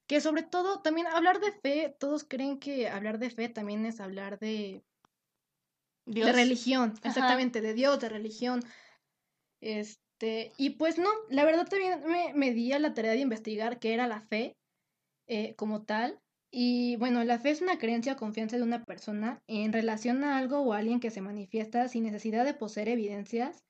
Que 0.06 0.20
sobre 0.20 0.42
todo, 0.42 0.80
también 0.80 1.06
hablar 1.06 1.40
de 1.40 1.52
fe, 1.52 1.94
todos 1.98 2.24
creen 2.24 2.58
que 2.58 2.88
hablar 2.88 3.18
de 3.18 3.30
fe 3.30 3.48
también 3.48 3.86
es 3.86 4.00
hablar 4.00 4.38
de, 4.38 4.82
Dios. 6.06 6.26
de 6.26 6.32
religión, 6.32 6.94
Ajá. 6.98 7.08
exactamente, 7.08 7.60
de 7.60 7.74
Dios, 7.74 8.00
de 8.00 8.08
religión. 8.08 8.62
Este, 9.60 10.52
y 10.58 10.70
pues 10.70 10.98
no, 10.98 11.08
la 11.30 11.44
verdad 11.44 11.66
también 11.66 12.02
me, 12.06 12.34
me 12.34 12.52
di 12.52 12.72
a 12.72 12.78
la 12.78 12.92
tarea 12.92 13.12
de 13.12 13.20
investigar 13.20 13.78
qué 13.78 13.94
era 13.94 14.06
la 14.06 14.20
fe 14.20 14.56
eh, 15.26 15.54
como 15.56 15.82
tal. 15.82 16.20
Y 16.50 16.96
bueno, 16.96 17.24
la 17.24 17.38
fe 17.38 17.50
es 17.50 17.62
una 17.62 17.78
creencia 17.78 18.12
o 18.12 18.16
confianza 18.16 18.56
de 18.56 18.62
una 18.62 18.84
persona 18.84 19.42
en 19.48 19.72
relación 19.72 20.22
a 20.22 20.38
algo 20.38 20.60
o 20.60 20.72
a 20.72 20.78
alguien 20.78 21.00
que 21.00 21.10
se 21.10 21.20
manifiesta 21.20 21.88
sin 21.88 22.04
necesidad 22.04 22.44
de 22.44 22.54
poseer 22.54 22.88
evidencias 22.88 23.64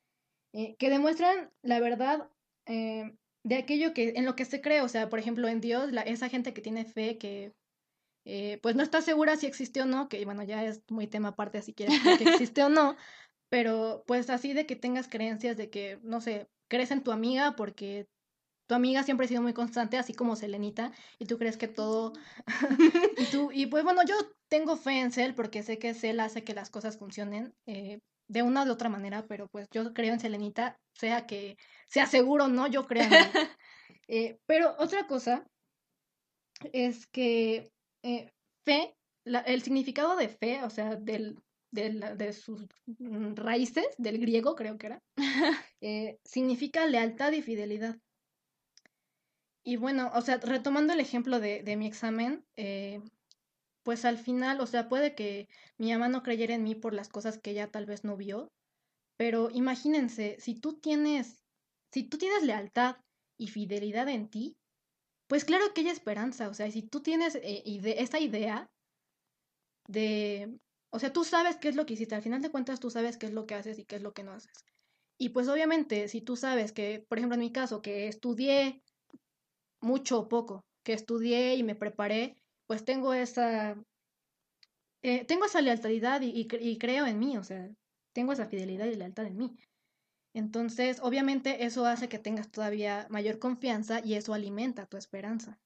eh, 0.53 0.77
que 0.77 0.91
demuestran 0.91 1.51
la 1.63 1.81
verdad 1.81 2.29
eh, 2.67 3.17
de 3.45 3.57
aquello 3.57 3.95
que 3.95 4.15
en 4.17 4.25
lo 4.25 4.35
que 4.37 4.45
se 4.45 4.61
cree. 4.61 4.81
O 4.81 4.89
sea, 4.89 5.09
por 5.09 5.19
ejemplo, 5.19 5.49
en 5.49 5.61
Dios, 5.61 5.93
la, 5.93 6.03
esa 6.03 6.29
gente 6.29 6.53
que 6.55 6.63
tiene 6.63 6.85
fe 6.85 7.19
que 7.19 7.53
eh, 8.25 8.59
pues 8.63 8.75
no 8.75 8.83
está 8.83 9.03
segura 9.03 9.37
si 9.37 9.47
existe 9.47 9.83
o 9.83 9.87
no, 9.87 10.09
que 10.09 10.25
bueno, 10.25 10.43
ya 10.43 10.65
es 10.65 10.83
muy 10.89 11.07
tema 11.07 11.29
aparte 11.31 11.61
si 11.63 11.75
quieres 11.75 12.01
que 12.19 12.25
existe 12.25 12.63
o 12.63 12.71
no, 12.71 12.97
pero 13.51 14.03
pues 14.07 14.31
así 14.31 14.55
de 14.55 14.67
que 14.67 14.77
tengas 14.77 15.09
creencias 15.09 15.57
de 15.57 15.71
que, 15.71 16.01
no 16.03 16.21
sé, 16.21 16.49
crees 16.69 16.91
en 16.91 17.03
tu 17.03 17.13
amiga 17.13 17.55
porque 17.55 18.09
tu 18.67 18.75
amiga 18.75 19.03
siempre 19.03 19.27
ha 19.27 19.29
sido 19.29 19.43
muy 19.43 19.53
constante, 19.53 19.99
así 19.99 20.15
como 20.15 20.37
Selenita, 20.37 20.93
y 21.19 21.27
tú 21.27 21.37
crees 21.37 21.59
que 21.59 21.69
todo, 21.69 22.15
y 23.19 23.27
tú, 23.27 23.51
y 23.53 23.67
pues 23.67 23.85
bueno, 23.85 24.01
yo 24.07 24.15
tengo 24.49 24.77
fe 24.77 25.01
en 25.01 25.13
Cel 25.13 25.35
porque 25.35 25.63
sé 25.63 25.79
que 25.79 25.93
Cel 25.93 26.21
hace 26.21 26.45
que 26.45 26.55
las 26.55 26.71
cosas 26.71 26.97
funcionen 26.97 27.55
eh, 27.67 28.01
de 28.29 28.43
una 28.43 28.63
o 28.63 28.65
de 28.65 28.71
otra 28.73 28.89
manera, 28.89 29.27
pero 29.27 29.49
pues 29.49 29.69
yo 29.73 29.93
creo 29.95 30.13
en 30.15 30.21
Selenita, 30.21 30.79
sea 30.95 31.27
que 31.27 31.57
sea 31.89 32.07
seguro 32.07 32.45
o 32.45 32.49
no, 32.49 32.67
yo 32.67 32.87
creo 32.87 33.05
en. 33.05 33.13
Eh, 34.09 34.39
pero 34.47 34.75
otra 34.79 35.07
cosa 35.07 35.47
es 36.73 37.07
que 37.07 37.71
eh, 38.03 38.31
fe, 38.65 38.95
la- 39.25 39.41
el 39.41 39.63
significado 39.63 40.17
de 40.17 40.29
fe, 40.29 40.63
o 40.63 40.71
sea, 40.71 40.97
del, 40.97 41.37
del- 41.71 42.01
de 42.17 42.33
sus 42.33 42.67
mm, 42.87 43.35
raíces, 43.35 43.87
del 43.99 44.19
griego 44.19 44.55
creo 44.55 44.77
que 44.79 44.87
era, 44.87 45.03
eh, 45.81 46.19
significa 46.25 46.87
lealtad 46.87 47.33
y 47.33 47.43
fidelidad. 47.43 47.97
Y 49.67 49.77
bueno, 49.77 50.11
o 50.15 50.21
sea, 50.21 50.37
retomando 50.39 50.93
el 50.93 51.01
ejemplo 51.01 51.41
de, 51.41 51.63
de 51.63 51.77
mi 51.77 51.87
examen, 51.87 52.45
eh, 52.57 53.01
pues 53.85 54.05
al 54.05 54.19
final, 54.19 54.61
o 54.61 54.67
sea, 54.67 54.89
puede 54.89 55.15
que 55.15 55.49
mi 55.79 55.93
mamá 55.93 56.09
no 56.09 56.23
creyera 56.25 56.55
en 56.55 56.65
mí 56.65 56.75
por 56.75 56.95
las 56.95 57.09
cosas 57.11 57.39
que 57.43 57.53
ella 57.53 57.71
tal 57.71 57.87
vez 57.87 58.05
no 58.05 58.17
vio, 58.17 58.49
pero 59.17 59.51
imagínense, 59.53 60.37
si 60.41 60.61
tú 60.61 60.81
tienes, 60.81 61.45
si 61.93 62.05
tú 62.09 62.19
tienes 62.19 62.45
lealtad 62.45 62.97
y 63.39 63.49
fidelidad 63.49 64.09
en 64.09 64.31
ti, 64.31 64.57
pues 65.29 65.45
claro 65.45 65.75
que 65.75 65.83
hay 65.83 65.89
esperanza, 65.89 66.49
o 66.49 66.55
sea, 66.55 66.71
si 66.71 66.83
tú 66.89 67.03
tienes 67.03 67.37
eh, 67.37 67.63
ide- 67.67 68.03
esa 68.03 68.21
idea 68.21 68.69
de, 69.87 70.59
o 70.91 70.99
sea, 70.99 71.13
tú 71.13 71.25
sabes 71.25 71.57
qué 71.57 71.69
es 71.69 71.77
lo 71.77 71.87
que 71.87 71.95
hiciste, 71.95 72.15
al 72.15 72.23
final 72.23 72.43
de 72.43 72.51
cuentas 72.51 72.81
tú 72.81 72.91
sabes 72.91 73.17
qué 73.19 73.27
es 73.27 73.33
lo 73.33 73.47
que 73.47 73.55
haces 73.55 73.79
y 73.79 73.85
qué 73.85 73.97
es 73.97 74.03
lo 74.03 74.13
que 74.13 74.23
no 74.25 74.33
haces. 74.33 74.53
Y 75.19 75.31
pues 75.31 75.49
obviamente, 75.49 76.09
si 76.09 76.23
tú 76.23 76.37
sabes 76.37 76.73
que, 76.73 77.05
por 77.09 77.19
ejemplo, 77.19 77.35
en 77.35 77.41
mi 77.41 77.53
caso, 77.53 77.83
que 77.83 78.09
estudié 78.09 78.83
mucho 79.81 80.21
o 80.21 80.29
poco, 80.29 80.65
que 80.85 80.93
estudié 80.93 81.55
y 81.57 81.63
me 81.63 81.77
preparé, 81.77 82.37
pues 82.67 82.85
tengo 82.85 83.15
esa, 83.15 83.77
eh, 85.03 85.25
tengo 85.25 85.45
esa 85.47 85.61
lealtad 85.61 86.21
y, 86.23 86.31
y, 86.31 86.49
cre- 86.49 86.61
y 86.63 86.79
creo 86.79 87.07
en 87.07 87.19
mí, 87.19 87.37
o 87.37 87.45
sea, 87.45 87.69
tengo 88.13 88.33
esa 88.33 88.47
fidelidad 88.47 88.87
y 88.87 88.95
lealtad 88.95 89.27
en 89.27 89.37
mí. 89.37 89.57
Entonces, 90.35 91.01
obviamente, 91.03 91.65
eso 91.65 91.87
hace 91.87 92.09
que 92.09 92.19
tengas 92.19 92.51
todavía 92.51 93.07
mayor 93.11 93.39
confianza 93.39 94.01
y 94.05 94.15
eso 94.15 94.35
alimenta 94.35 94.87
tu 94.87 94.97
esperanza. 94.97 95.61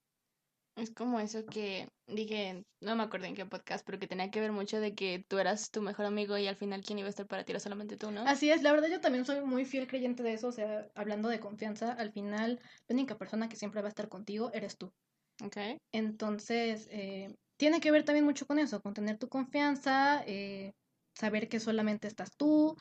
Es 0.76 0.92
como 0.92 1.18
eso 1.18 1.44
que 1.46 1.88
dije, 2.06 2.64
no 2.80 2.94
me 2.94 3.02
acuerdo 3.02 3.26
en 3.26 3.34
qué 3.34 3.46
podcast, 3.46 3.84
pero 3.84 3.98
que 3.98 4.06
tenía 4.06 4.30
que 4.30 4.40
ver 4.40 4.52
mucho 4.52 4.80
de 4.80 4.94
que 4.94 5.24
tú 5.26 5.38
eras 5.38 5.70
tu 5.70 5.82
mejor 5.82 6.06
amigo 6.06 6.38
y 6.38 6.46
al 6.46 6.56
final 6.56 6.82
quién 6.82 7.00
iba 7.00 7.08
a 7.08 7.10
estar 7.10 7.26
para 7.26 7.44
ti 7.44 7.52
era 7.52 7.60
solamente 7.60 7.96
tú, 7.96 8.12
¿no? 8.12 8.22
Así 8.22 8.50
es, 8.50 8.62
la 8.62 8.70
verdad 8.72 8.88
yo 8.88 9.00
también 9.00 9.24
soy 9.24 9.40
muy 9.40 9.64
fiel 9.64 9.88
creyente 9.88 10.22
de 10.22 10.34
eso, 10.34 10.48
o 10.48 10.52
sea, 10.52 10.88
hablando 10.94 11.28
de 11.30 11.40
confianza, 11.40 11.92
al 11.92 12.12
final 12.12 12.60
la 12.86 12.94
única 12.94 13.18
persona 13.18 13.48
que 13.48 13.56
siempre 13.56 13.80
va 13.82 13.88
a 13.88 13.90
estar 13.90 14.08
contigo 14.08 14.52
eres 14.52 14.78
tú. 14.78 14.92
Ok. 15.44 15.78
Entonces, 15.92 16.88
eh, 16.90 17.34
tiene 17.56 17.80
que 17.80 17.90
ver 17.90 18.04
también 18.04 18.24
mucho 18.24 18.46
con 18.46 18.58
eso, 18.58 18.80
con 18.82 18.94
tener 18.94 19.18
tu 19.18 19.28
confianza, 19.28 20.22
eh, 20.26 20.74
saber 21.14 21.48
que 21.48 21.60
solamente 21.60 22.06
estás 22.08 22.30
tú 22.36 22.76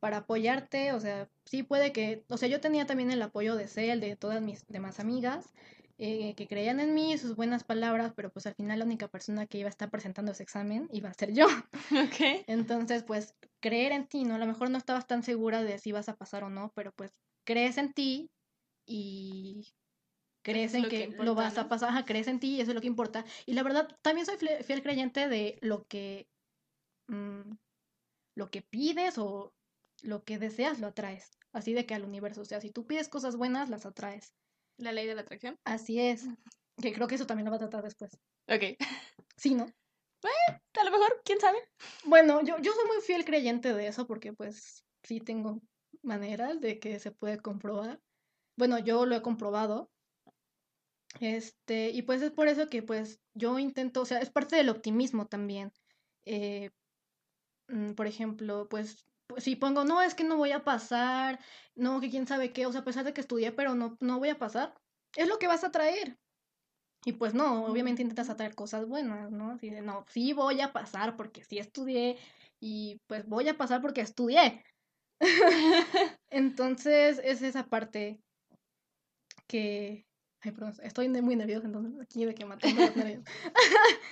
para 0.00 0.18
apoyarte, 0.18 0.92
o 0.92 1.00
sea, 1.00 1.28
sí 1.44 1.62
puede 1.62 1.92
que, 1.92 2.24
o 2.28 2.36
sea, 2.36 2.48
yo 2.48 2.60
tenía 2.60 2.86
también 2.86 3.10
el 3.10 3.22
apoyo 3.22 3.56
de 3.56 3.68
Cel, 3.68 4.00
de 4.00 4.16
todas 4.16 4.42
mis 4.42 4.64
demás 4.66 5.00
amigas, 5.00 5.52
eh, 5.98 6.34
que 6.36 6.46
creían 6.46 6.80
en 6.80 6.94
mí, 6.94 7.18
sus 7.18 7.34
buenas 7.36 7.64
palabras, 7.64 8.12
pero 8.14 8.30
pues 8.30 8.46
al 8.46 8.54
final 8.54 8.78
la 8.78 8.84
única 8.84 9.08
persona 9.08 9.46
que 9.46 9.58
iba 9.58 9.68
a 9.68 9.70
estar 9.70 9.90
presentando 9.90 10.32
ese 10.32 10.44
examen 10.44 10.88
iba 10.92 11.08
a 11.10 11.14
ser 11.14 11.32
yo. 11.34 11.46
Ok. 11.90 12.44
Entonces, 12.46 13.04
pues, 13.04 13.34
creer 13.60 13.92
en 13.92 14.06
ti, 14.06 14.24
¿no? 14.24 14.36
A 14.36 14.38
lo 14.38 14.46
mejor 14.46 14.70
no 14.70 14.78
estabas 14.78 15.06
tan 15.06 15.22
segura 15.22 15.62
de 15.62 15.78
si 15.78 15.92
vas 15.92 16.08
a 16.08 16.16
pasar 16.16 16.44
o 16.44 16.50
no, 16.50 16.70
pero 16.74 16.92
pues 16.92 17.20
crees 17.44 17.78
en 17.78 17.92
ti 17.92 18.30
y 18.86 19.68
crees 20.42 20.72
es 20.72 20.74
en 20.76 20.82
lo 20.82 20.88
que 20.88 21.08
lo 21.08 21.34
vas 21.34 21.58
a 21.58 21.68
pasar, 21.68 21.90
ajá, 21.90 22.04
crees 22.04 22.28
en 22.28 22.40
ti 22.40 22.56
y 22.56 22.60
eso 22.60 22.70
es 22.70 22.74
lo 22.74 22.80
que 22.80 22.86
importa. 22.86 23.24
Y 23.46 23.54
la 23.54 23.62
verdad, 23.62 23.88
también 24.02 24.26
soy 24.26 24.36
fiel 24.62 24.82
creyente 24.82 25.28
de 25.28 25.58
lo 25.62 25.86
que, 25.86 26.28
mm, 27.08 27.52
lo 28.36 28.50
que 28.50 28.62
pides 28.62 29.18
o 29.18 29.52
lo 30.02 30.24
que 30.24 30.38
deseas 30.38 30.80
lo 30.80 30.88
atraes. 30.88 31.30
Así 31.52 31.72
de 31.72 31.86
que 31.86 31.94
al 31.94 32.04
universo, 32.04 32.42
o 32.42 32.44
sea, 32.44 32.60
si 32.60 32.70
tú 32.70 32.86
pides 32.86 33.08
cosas 33.08 33.36
buenas, 33.36 33.68
las 33.68 33.86
atraes. 33.86 34.34
La 34.76 34.92
ley 34.92 35.06
de 35.06 35.14
la 35.14 35.22
atracción. 35.22 35.58
Así 35.64 36.00
es. 36.00 36.26
Que 36.80 36.92
creo 36.92 37.08
que 37.08 37.16
eso 37.16 37.26
también 37.26 37.46
lo 37.46 37.50
va 37.50 37.56
a 37.56 37.60
tratar 37.60 37.82
después. 37.82 38.16
Ok. 38.48 38.78
Sí, 39.36 39.54
¿no? 39.54 39.66
A 40.80 40.84
lo 40.84 40.90
mejor, 40.90 41.20
quién 41.24 41.40
sabe. 41.40 41.58
Bueno, 42.04 42.42
yo, 42.42 42.58
yo 42.58 42.72
soy 42.72 42.86
muy 42.86 43.00
fiel 43.02 43.24
creyente 43.24 43.72
de 43.74 43.88
eso 43.88 44.06
porque 44.06 44.32
pues 44.32 44.84
sí 45.02 45.20
tengo 45.20 45.60
maneras 46.02 46.60
de 46.60 46.78
que 46.78 46.98
se 46.98 47.10
puede 47.10 47.38
comprobar. 47.38 48.00
Bueno, 48.56 48.78
yo 48.78 49.06
lo 49.06 49.16
he 49.16 49.22
comprobado. 49.22 49.90
Este, 51.20 51.90
y 51.90 52.02
pues 52.02 52.22
es 52.22 52.30
por 52.30 52.48
eso 52.48 52.68
que 52.68 52.82
pues 52.82 53.20
yo 53.34 53.58
intento, 53.58 54.02
o 54.02 54.06
sea, 54.06 54.20
es 54.20 54.30
parte 54.30 54.56
del 54.56 54.68
optimismo 54.68 55.26
también. 55.26 55.72
Eh, 56.26 56.70
mm, 57.68 57.92
por 57.94 58.06
ejemplo, 58.06 58.68
pues, 58.68 59.06
pues, 59.26 59.44
si 59.44 59.56
pongo, 59.56 59.84
no, 59.84 60.02
es 60.02 60.14
que 60.14 60.24
no 60.24 60.36
voy 60.36 60.52
a 60.52 60.64
pasar, 60.64 61.40
no, 61.74 62.00
que 62.00 62.10
quién 62.10 62.26
sabe 62.26 62.52
qué, 62.52 62.66
o 62.66 62.72
sea, 62.72 62.82
a 62.82 62.84
pesar 62.84 63.04
de 63.04 63.12
que 63.14 63.20
estudié, 63.20 63.52
pero 63.52 63.74
no, 63.74 63.96
no 64.00 64.18
voy 64.18 64.30
a 64.30 64.38
pasar, 64.38 64.74
es 65.16 65.28
lo 65.28 65.38
que 65.38 65.48
vas 65.48 65.64
a 65.64 65.70
traer. 65.70 66.18
Y 67.04 67.12
pues 67.12 67.34
no, 67.34 67.64
obviamente 67.66 68.02
intentas 68.02 68.28
atraer 68.28 68.54
cosas 68.54 68.86
buenas, 68.86 69.30
¿no? 69.30 69.52
Así 69.52 69.70
de, 69.70 69.82
no, 69.82 70.04
sí 70.08 70.32
voy 70.32 70.60
a 70.60 70.72
pasar 70.72 71.16
porque 71.16 71.44
sí 71.44 71.58
estudié 71.58 72.18
y 72.60 73.00
pues 73.06 73.26
voy 73.26 73.48
a 73.48 73.56
pasar 73.56 73.80
porque 73.80 74.00
estudié. 74.00 74.64
Entonces 76.30 77.20
es 77.24 77.42
esa 77.42 77.66
parte 77.66 78.20
que... 79.46 80.07
Ay, 80.40 80.52
perdón, 80.52 80.74
estoy 80.82 81.08
muy 81.08 81.36
nerviosa 81.36 81.66
entonces 81.66 82.00
aquí 82.00 82.24
de 82.24 82.34
que 82.34 82.44
matando 82.44 82.80
los 82.86 82.96
nervios. 82.96 83.22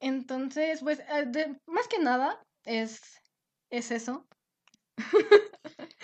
Entonces, 0.00 0.80
pues, 0.82 1.00
eh, 1.00 1.24
de- 1.26 1.56
más 1.66 1.88
que 1.88 1.98
nada 1.98 2.42
es, 2.64 3.00
es 3.70 3.90
eso. 3.90 4.26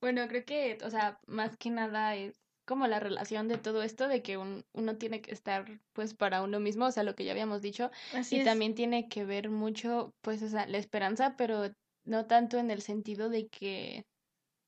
Bueno, 0.00 0.26
creo 0.26 0.44
que, 0.44 0.78
o 0.84 0.90
sea, 0.90 1.16
más 1.28 1.56
que 1.56 1.70
nada 1.70 2.16
es 2.16 2.34
como 2.66 2.88
la 2.88 2.98
relación 2.98 3.46
de 3.46 3.56
todo 3.56 3.84
esto, 3.84 4.08
de 4.08 4.20
que 4.20 4.36
un- 4.36 4.64
uno 4.74 4.96
tiene 4.96 5.20
que 5.20 5.30
estar, 5.32 5.64
pues, 5.92 6.14
para 6.14 6.42
uno 6.42 6.58
mismo, 6.58 6.86
o 6.86 6.90
sea, 6.90 7.04
lo 7.04 7.14
que 7.14 7.24
ya 7.24 7.30
habíamos 7.32 7.62
dicho, 7.62 7.90
Así 8.12 8.36
y 8.36 8.38
es. 8.40 8.44
también 8.44 8.74
tiene 8.74 9.08
que 9.08 9.24
ver 9.24 9.48
mucho, 9.50 10.10
pues, 10.20 10.42
o 10.42 10.48
sea, 10.48 10.66
la 10.66 10.78
esperanza, 10.78 11.36
pero 11.36 11.70
no 12.04 12.26
tanto 12.26 12.58
en 12.58 12.72
el 12.72 12.82
sentido 12.82 13.28
de 13.28 13.46
que, 13.46 14.02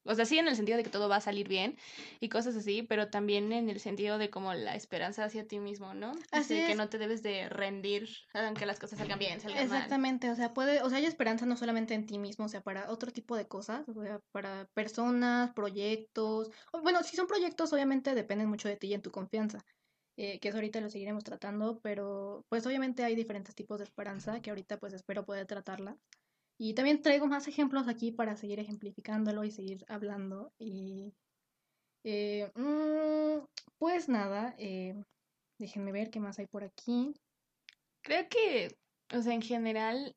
o 0.05 0.15
sea, 0.15 0.25
sí 0.25 0.39
en 0.39 0.49
el 0.49 0.57
sentido 0.57 0.77
de 0.77 0.85
que 0.85 0.91
todo 0.91 1.09
va 1.09 1.17
a 1.17 1.21
salir 1.21 1.49
bien 1.49 1.77
y 2.21 2.29
cosas 2.29 2.57
así, 2.57 2.83
pero 2.83 3.09
también 3.09 3.53
en 3.53 3.69
el 3.71 3.81
sentido 3.81 4.19
de 4.19 4.31
como 4.31 4.53
la 4.55 4.75
esperanza 4.75 5.25
hacia 5.25 5.47
ti 5.47 5.59
mismo, 5.59 5.95
¿no? 5.95 6.13
Así 6.31 6.55
que 6.67 6.75
no 6.75 6.89
te 6.89 6.99
debes 6.99 7.23
de 7.23 7.49
rendir 7.49 8.09
aunque 8.35 8.67
las 8.67 8.79
cosas 8.79 8.99
salgan 8.99 9.19
bien, 9.19 9.41
salgan 9.41 9.69
mal. 9.69 9.79
Exactamente, 9.79 10.31
o 10.31 10.37
sea, 10.37 10.53
puede, 10.53 10.83
o 10.83 10.89
sea, 10.89 10.99
hay 10.99 11.07
esperanza 11.07 11.47
no 11.47 11.57
solamente 11.57 11.95
en 11.95 12.07
ti 12.07 12.19
mismo, 12.19 12.45
o 12.45 12.49
sea, 12.49 12.61
para 12.61 12.91
otro 12.91 13.13
tipo 13.13 13.37
de 13.37 13.47
cosas, 13.47 13.89
o 13.89 14.03
sea, 14.03 14.21
para 14.33 14.67
personas, 14.75 15.53
proyectos, 15.55 16.51
bueno, 16.83 17.03
si 17.03 17.17
son 17.17 17.27
proyectos, 17.27 17.73
obviamente 17.73 18.15
dependen 18.15 18.49
mucho 18.49 18.69
de 18.69 18.77
ti 18.77 18.89
y 18.89 18.95
en 18.95 19.03
tu 19.03 19.11
confianza, 19.11 19.65
eh, 20.17 20.39
que 20.39 20.49
eso 20.49 20.59
ahorita 20.59 20.81
lo 20.81 20.91
seguiremos 20.91 21.25
tratando, 21.25 21.81
pero 21.83 22.45
pues 22.49 22.67
obviamente 22.67 23.05
hay 23.05 23.15
diferentes 23.15 23.55
tipos 23.55 23.79
de 23.79 23.85
esperanza 23.85 24.41
que 24.41 24.51
ahorita 24.51 24.79
pues 24.79 24.93
espero 24.93 25.25
poder 25.25 25.47
tratarla. 25.47 25.97
Y 26.59 26.75
también 26.75 27.03
traigo 27.03 27.27
más 27.27 27.49
ejemplos 27.49 27.89
aquí 27.89 28.13
para 28.13 28.37
seguir 28.37 28.61
ejemplificándolo 28.61 29.45
y 29.45 29.51
seguir 29.51 29.85
hablando. 29.89 30.53
Y 30.59 31.15
eh, 32.05 32.51
mm, 32.55 33.45
pues 33.79 34.09
nada, 34.09 34.55
eh, 34.59 34.95
déjenme 35.59 35.93
ver 35.93 36.11
qué 36.11 36.21
más 36.21 36.39
hay 36.39 36.47
por 36.47 36.65
aquí. 36.65 37.15
Creo 38.03 38.29
que, 38.29 38.77
o 39.13 39.23
sea, 39.23 39.35
en 39.35 39.43
general 39.43 40.15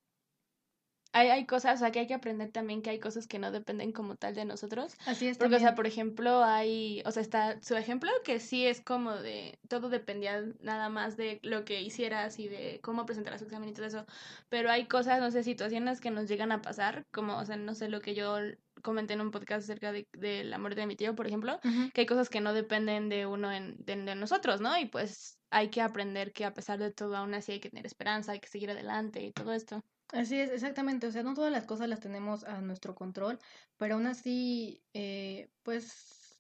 hay, 1.18 1.30
hay 1.30 1.46
cosas, 1.46 1.76
o 1.76 1.80
sea, 1.80 1.92
que 1.92 2.00
hay 2.00 2.08
que 2.08 2.14
aprender 2.14 2.52
también 2.52 2.82
que 2.82 2.92
hay 2.92 3.00
cosas 3.00 3.28
que 3.28 3.40
no 3.40 3.52
dependen 3.52 3.92
como 3.92 4.16
tal 4.16 4.36
de 4.36 4.46
nosotros. 4.46 4.94
Así 5.06 5.28
es 5.28 5.38
Porque, 5.38 5.56
o 5.56 5.60
sea, 5.60 5.74
por 5.74 5.88
ejemplo, 5.88 6.44
hay, 6.44 7.02
o 7.06 7.12
sea, 7.12 7.22
está 7.22 7.62
su 7.62 7.76
ejemplo 7.76 8.10
que 8.24 8.40
sí 8.40 8.66
es 8.66 8.82
como 8.82 9.16
de, 9.16 9.60
todo 9.68 9.90
dependía 9.90 10.44
nada 10.62 10.90
más 10.90 11.18
de 11.18 11.40
lo 11.42 11.66
que 11.66 11.82
hicieras 11.82 12.38
y 12.40 12.48
de 12.48 12.80
cómo 12.84 13.06
presentarás 13.06 13.40
su 13.40 13.46
examen 13.46 13.70
y 13.70 13.74
todo 13.74 13.86
eso. 13.86 14.06
Pero 14.50 14.70
hay 14.70 14.86
cosas, 14.88 15.20
no 15.20 15.32
sé, 15.32 15.44
situaciones 15.44 16.02
que 16.02 16.12
nos 16.12 16.28
llegan 16.28 16.52
a 16.52 16.62
pasar, 16.62 17.06
como, 17.12 17.38
o 17.38 17.46
sea, 17.46 17.58
no 17.58 17.74
sé, 17.74 17.90
lo 17.90 18.02
que 18.02 18.14
yo 18.14 18.38
comenté 18.84 19.14
en 19.14 19.22
un 19.22 19.32
podcast 19.32 19.64
acerca 19.64 19.92
de, 19.92 20.08
de 20.14 20.44
la 20.44 20.60
muerte 20.60 20.82
de 20.82 20.88
mi 20.88 20.96
tío, 20.96 21.16
por 21.16 21.26
ejemplo, 21.26 21.60
que 21.94 22.02
hay 22.02 22.08
cosas 22.08 22.30
que 22.30 22.42
no 22.42 22.54
dependen 22.54 23.10
de 23.10 23.26
uno, 23.26 23.52
en, 23.52 23.76
de, 23.84 23.96
de 23.96 24.16
nosotros, 24.16 24.62
¿no? 24.62 24.78
Y 24.78 24.86
pues 24.86 25.40
hay 25.50 25.70
que 25.70 25.82
aprender 25.82 26.32
que 26.32 26.46
a 26.46 26.54
pesar 26.54 26.78
de 26.78 26.92
todo, 26.92 27.18
aún 27.18 27.34
así 27.34 27.54
hay 27.54 27.60
que 27.60 27.70
tener 27.70 27.86
esperanza, 27.86 28.34
hay 28.34 28.40
que 28.40 28.50
seguir 28.50 28.70
adelante 28.70 29.24
y 29.24 29.32
todo 29.32 29.54
esto. 29.54 29.84
Así 30.12 30.40
es, 30.40 30.50
exactamente. 30.52 31.08
O 31.08 31.12
sea, 31.12 31.24
no 31.24 31.34
todas 31.34 31.52
las 31.52 31.66
cosas 31.66 31.90
las 31.90 32.00
tenemos 32.00 32.44
a 32.46 32.62
nuestro 32.62 32.96
control, 32.96 33.40
pero 33.78 33.96
aún 33.96 34.08
así, 34.08 34.82
eh, 34.94 35.50
pues, 35.64 36.40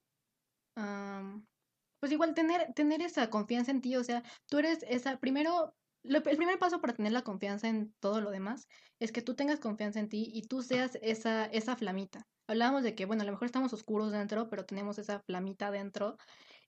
am, 0.75 1.47
pues 1.99 2.11
igual 2.11 2.33
tener, 2.35 2.73
tener 2.75 3.01
esa 3.01 3.29
confianza 3.29 3.71
en 3.71 3.81
ti, 3.81 3.95
o 3.97 4.03
sea, 4.03 4.23
tú 4.47 4.59
eres 4.59 4.83
esa, 4.89 5.19
primero, 5.19 5.73
el 6.03 6.21
primer 6.23 6.59
paso 6.59 6.81
para 6.81 6.93
tener 6.95 7.11
la 7.13 7.23
confianza 7.23 7.67
en 7.69 7.93
todo 7.99 8.21
lo 8.21 8.31
demás 8.31 8.67
es 8.99 9.11
que 9.11 9.21
tú 9.23 9.35
tengas 9.35 9.59
confianza 9.59 9.99
en 9.99 10.09
ti 10.09 10.29
y 10.33 10.43
tú 10.43 10.61
seas 10.63 10.97
esa, 11.01 11.45
esa 11.45 11.75
flamita. 11.77 12.23
Hablábamos 12.47 12.83
de 12.83 12.95
que, 12.95 13.05
bueno, 13.05 13.23
a 13.23 13.25
lo 13.25 13.33
mejor 13.33 13.47
estamos 13.47 13.73
oscuros 13.73 14.11
dentro, 14.11 14.49
pero 14.49 14.65
tenemos 14.65 14.99
esa 14.99 15.21
flamita 15.27 15.71
dentro. 15.71 16.17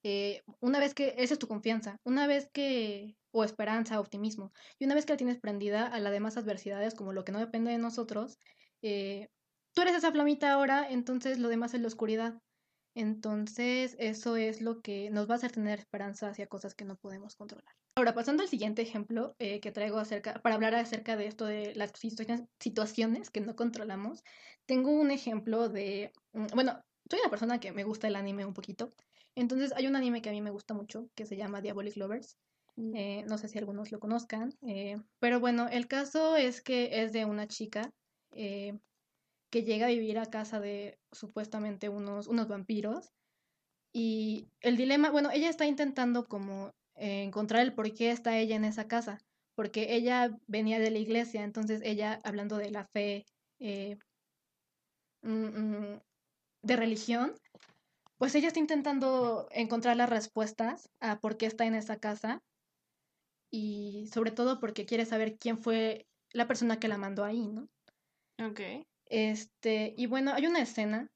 Eh, 0.03 0.41
una 0.59 0.79
vez 0.79 0.93
que, 0.93 1.15
esa 1.17 1.33
es 1.33 1.39
tu 1.39 1.47
confianza, 1.47 1.97
una 2.03 2.27
vez 2.27 2.49
que, 2.53 3.15
o 3.31 3.43
esperanza, 3.43 3.99
optimismo, 3.99 4.51
y 4.79 4.85
una 4.85 4.95
vez 4.95 5.05
que 5.05 5.13
la 5.13 5.17
tienes 5.17 5.39
prendida 5.39 5.87
a 5.87 5.99
las 5.99 6.13
demás 6.13 6.37
adversidades, 6.37 6.95
como 6.95 7.13
lo 7.13 7.25
que 7.25 7.31
no 7.31 7.39
depende 7.39 7.71
de 7.71 7.77
nosotros, 7.77 8.37
eh, 8.81 9.27
tú 9.73 9.81
eres 9.81 9.95
esa 9.95 10.11
flamita 10.11 10.53
ahora, 10.53 10.89
entonces 10.89 11.39
lo 11.39 11.49
demás 11.49 11.73
es 11.73 11.81
la 11.81 11.87
oscuridad. 11.87 12.39
Entonces, 12.95 13.95
eso 13.99 14.35
es 14.35 14.61
lo 14.61 14.81
que 14.81 15.09
nos 15.11 15.29
va 15.29 15.33
a 15.33 15.37
hacer 15.37 15.51
tener 15.51 15.79
esperanza 15.79 16.29
hacia 16.29 16.47
cosas 16.47 16.73
que 16.73 16.85
no 16.85 16.97
podemos 16.97 17.35
controlar. 17.35 17.73
Ahora, 17.95 18.13
pasando 18.13 18.43
al 18.43 18.49
siguiente 18.49 18.81
ejemplo 18.81 19.35
eh, 19.39 19.59
que 19.59 19.71
traigo 19.71 19.99
acerca, 19.99 20.41
para 20.41 20.55
hablar 20.55 20.73
acerca 20.75 21.15
de 21.15 21.27
esto 21.27 21.45
de 21.45 21.75
las 21.75 21.91
situaciones, 22.59 23.29
que 23.29 23.41
no 23.41 23.55
controlamos, 23.55 24.23
tengo 24.65 24.91
un 24.91 25.11
ejemplo 25.11 25.69
de, 25.69 26.11
mm, 26.33 26.47
bueno, 26.55 26.81
soy 27.09 27.19
una 27.19 27.29
persona 27.29 27.59
que 27.59 27.71
me 27.71 27.83
gusta 27.83 28.07
el 28.07 28.15
anime 28.15 28.45
un 28.45 28.53
poquito, 28.53 28.89
entonces 29.41 29.73
hay 29.75 29.87
un 29.87 29.95
anime 29.95 30.21
que 30.21 30.29
a 30.29 30.33
mí 30.33 30.41
me 30.41 30.51
gusta 30.51 30.73
mucho 30.73 31.07
que 31.15 31.25
se 31.25 31.37
llama 31.37 31.61
Diabolic 31.61 31.95
Lovers. 31.97 32.37
Mm. 32.75 32.95
eh, 32.95 33.25
no 33.27 33.37
sé 33.37 33.47
si 33.49 33.57
algunos 33.57 33.91
lo 33.91 33.99
conozcan, 33.99 34.53
eh, 34.61 34.95
pero 35.19 35.39
bueno, 35.39 35.67
el 35.67 35.87
caso 35.87 36.37
es 36.37 36.61
que 36.61 37.01
es 37.03 37.11
de 37.11 37.25
una 37.25 37.47
chica 37.47 37.91
eh, 38.31 38.77
que 39.49 39.63
llega 39.63 39.87
a 39.87 39.89
vivir 39.89 40.19
a 40.19 40.27
casa 40.27 40.59
de 40.59 40.97
supuestamente 41.11 41.89
unos, 41.89 42.27
unos 42.27 42.47
vampiros 42.47 43.11
y 43.91 44.47
el 44.61 44.77
dilema, 44.77 45.09
bueno, 45.09 45.31
ella 45.31 45.49
está 45.49 45.65
intentando 45.65 46.25
como 46.25 46.71
eh, 46.95 47.23
encontrar 47.23 47.61
el 47.63 47.73
por 47.73 47.91
qué 47.93 48.11
está 48.11 48.37
ella 48.37 48.55
en 48.55 48.65
esa 48.65 48.87
casa, 48.87 49.19
porque 49.55 49.95
ella 49.95 50.29
venía 50.47 50.79
de 50.79 50.91
la 50.91 50.99
iglesia, 50.99 51.43
entonces 51.43 51.81
ella, 51.83 52.19
hablando 52.23 52.57
de 52.57 52.71
la 52.71 52.85
fe 52.85 53.25
eh, 53.59 53.97
mm, 55.21 55.29
mm, 55.31 56.01
de 56.63 56.75
religión, 56.75 57.33
pues 58.19 58.35
ella 58.35 58.47
está 58.47 58.59
intentando 58.59 59.47
encontrar 59.51 59.97
las 59.97 60.09
respuestas 60.09 60.89
a 60.99 61.19
por 61.19 61.37
qué 61.37 61.47
está 61.47 61.65
en 61.65 61.73
esa 61.73 61.97
casa 61.97 62.43
y 63.51 64.07
sobre 64.13 64.31
todo 64.31 64.59
porque 64.59 64.85
quiere 64.85 65.05
saber 65.05 65.37
quién 65.37 65.57
fue 65.57 66.05
la 66.31 66.47
persona 66.47 66.79
que 66.79 66.87
la 66.87 66.97
mandó 66.97 67.23
ahí, 67.23 67.47
¿no? 67.47 67.67
Ok. 68.45 68.59
Este, 69.05 69.95
y 69.97 70.05
bueno, 70.05 70.33
hay 70.33 70.45
una 70.45 70.61
escena 70.61 71.09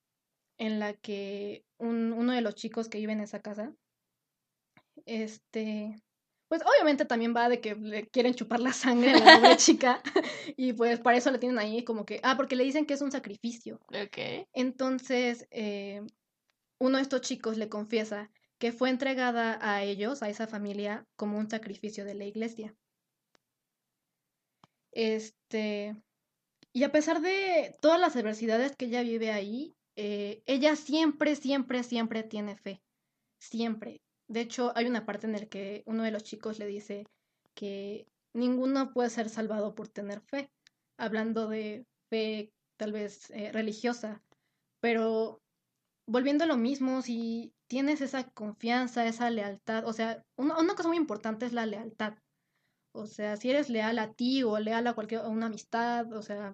en 0.57 0.79
la 0.79 0.93
que 0.93 1.63
un- 1.77 2.13
uno 2.13 2.33
de 2.33 2.41
los 2.41 2.55
chicos 2.55 2.89
que 2.89 2.98
vive 2.98 3.12
en 3.13 3.22
esa 3.22 3.39
casa, 3.39 3.74
este, 5.05 5.95
pues 6.48 6.62
obviamente 6.63 7.05
también 7.05 7.36
va 7.36 7.50
de 7.50 7.60
que 7.60 7.75
le 7.75 8.07
quieren 8.07 8.33
chupar 8.33 8.60
la 8.60 8.74
sangre 8.74 9.12
a 9.12 9.17
la 9.19 9.36
pobre 9.36 9.57
chica 9.57 10.01
y 10.57 10.74
pues 10.74 11.00
para 11.00 11.17
eso 11.17 11.31
la 11.31 11.39
tienen 11.39 11.60
ahí 11.60 11.83
como 11.83 12.05
que, 12.05 12.19
ah, 12.24 12.36
porque 12.38 12.55
le 12.55 12.63
dicen 12.63 12.86
que 12.86 12.93
es 12.93 13.01
un 13.01 13.12
sacrificio. 13.12 13.79
Ok. 13.89 14.48
Entonces, 14.53 15.48
eh, 15.51 16.01
uno 16.84 16.98
de 16.98 17.04
estos 17.04 17.22
chicos 17.22 17.58
le 17.58 17.70
confiesa 17.70 18.30
que 18.58 18.74
fue 18.74 18.90
entregada 18.90 19.58
a 19.62 19.84
ellos, 19.84 20.22
a 20.22 20.28
esa 20.28 20.48
familia, 20.48 21.08
como 21.16 21.38
un 21.38 21.50
sacrificio 21.50 22.04
de 22.04 22.13
la 22.13 22.25
iglesia. 22.25 22.75
Este, 24.92 25.96
y 26.74 26.84
a 26.84 26.92
pesar 26.92 27.22
de 27.22 27.74
todas 27.82 28.02
las 28.02 28.18
adversidades 28.18 28.75
que 28.75 28.88
ella 28.88 29.02
vive 29.02 29.32
ahí, 29.32 29.74
eh, 29.96 30.44
ella 30.46 30.75
siempre, 30.75 31.38
siempre, 31.38 31.84
siempre 31.84 32.22
tiene 32.22 32.58
fe. 32.58 32.82
Siempre. 33.40 34.02
De 34.28 34.42
hecho, 34.42 34.74
hay 34.75 34.86
una 34.86 35.06
parte 35.06 35.28
en 35.28 35.34
la 35.34 35.46
que 35.46 35.84
uno 35.86 36.04
de 36.04 36.12
los 36.12 36.24
chicos 36.24 36.60
le 36.60 36.68
dice 36.68 37.06
que 37.54 38.08
ninguno 38.34 38.92
puede 38.92 39.10
ser 39.10 39.30
salvado 39.30 39.74
por 39.74 39.88
tener 39.88 40.20
fe, 40.20 40.52
hablando 40.98 41.48
de 41.48 41.86
fe 42.10 42.52
tal 42.75 42.92
vez 42.92 43.30
eh, 43.32 43.54
religiosa, 43.54 44.22
pero 44.82 45.43
volviendo 46.05 46.43
a 46.43 46.48
lo 46.48 46.57
mismo, 46.57 47.01
si 47.01 47.53
tienes 47.67 48.01
esa 48.01 48.24
confianza, 48.24 49.05
esa 49.05 49.29
lealtad, 49.29 49.86
o 49.88 49.93
sea, 49.93 50.24
una, 50.36 50.57
una 50.60 50.75
cosa 50.75 50.89
muy 50.89 50.98
importante 50.98 51.45
es 51.45 51.53
la 51.53 51.65
lealtad. 51.65 52.15
O 52.93 53.07
sea, 53.07 53.38
si 53.38 53.50
eres 53.50 53.69
leal 53.69 53.98
a 54.00 54.13
ti 54.13 54.43
o 54.43 54.60
leal 54.60 54.86
a 54.88 54.93
cualquier 54.93 55.22
a 55.22 55.27
una 55.27 55.48
amistad, 55.48 56.13
o 56.13 56.22
sea, 56.22 56.53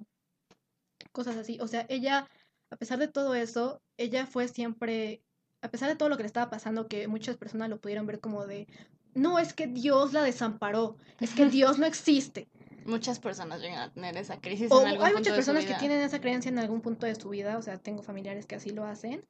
cosas 1.12 1.36
así. 1.38 1.60
O 1.60 1.68
sea, 1.68 1.86
ella, 1.90 2.30
a 2.70 2.78
pesar 2.78 3.00
de 3.00 3.08
todo 3.08 3.36
eso, 3.36 3.82
ella 3.98 4.26
fue 4.26 4.48
siempre, 4.48 5.22
a 5.62 5.70
pesar 5.70 5.90
de 5.90 5.96
todo 5.96 6.10
lo 6.10 6.16
que 6.16 6.24
le 6.24 6.28
estaba 6.28 6.50
pasando, 6.50 6.88
que 6.88 7.08
muchas 7.08 7.38
personas 7.38 7.70
lo 7.70 7.82
pudieron 7.82 8.06
ver 8.06 8.22
como 8.22 8.46
de, 8.46 8.68
no, 9.14 9.40
es 9.40 9.54
que 9.54 9.68
Dios 9.68 10.14
la 10.14 10.24
desamparó, 10.24 10.98
es 11.20 11.34
que 11.34 11.46
Dios 11.48 11.78
no 11.78 11.86
existe. 11.86 12.48
Muchas 12.90 13.20
personas 13.20 13.62
llegan 13.62 13.80
a 13.80 13.94
tener 13.94 14.18
esa 14.18 14.40
crisis 14.42 14.72
O 14.72 14.82
en 14.82 14.88
algún 14.88 15.06
hay 15.06 15.14
punto 15.14 15.30
muchas 15.30 15.36
personas 15.36 15.66
que 15.66 15.76
tienen 15.76 16.02
esa 16.02 16.20
creencia 16.20 16.50
en 16.50 16.60
algún 16.60 16.82
punto 16.82 17.06
de 17.06 17.16
su 17.16 17.30
vida, 17.30 17.58
o 17.58 17.62
sea, 17.62 17.78
tengo 17.78 18.02
familiares 18.04 18.46
que 18.46 18.56
así 18.56 18.72
lo 18.72 18.86
hacen. 18.86 19.24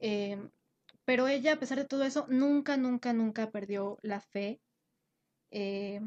em, 0.00 0.50
pero 1.04 1.28
ella, 1.28 1.54
a 1.54 1.56
pesar 1.56 1.78
de 1.78 1.84
todo 1.84 2.04
eso, 2.04 2.26
nunca, 2.28 2.76
nunca, 2.76 3.12
nunca 3.12 3.50
perdió 3.50 3.98
la 4.02 4.20
fe. 4.20 4.60
eh, 5.50 6.00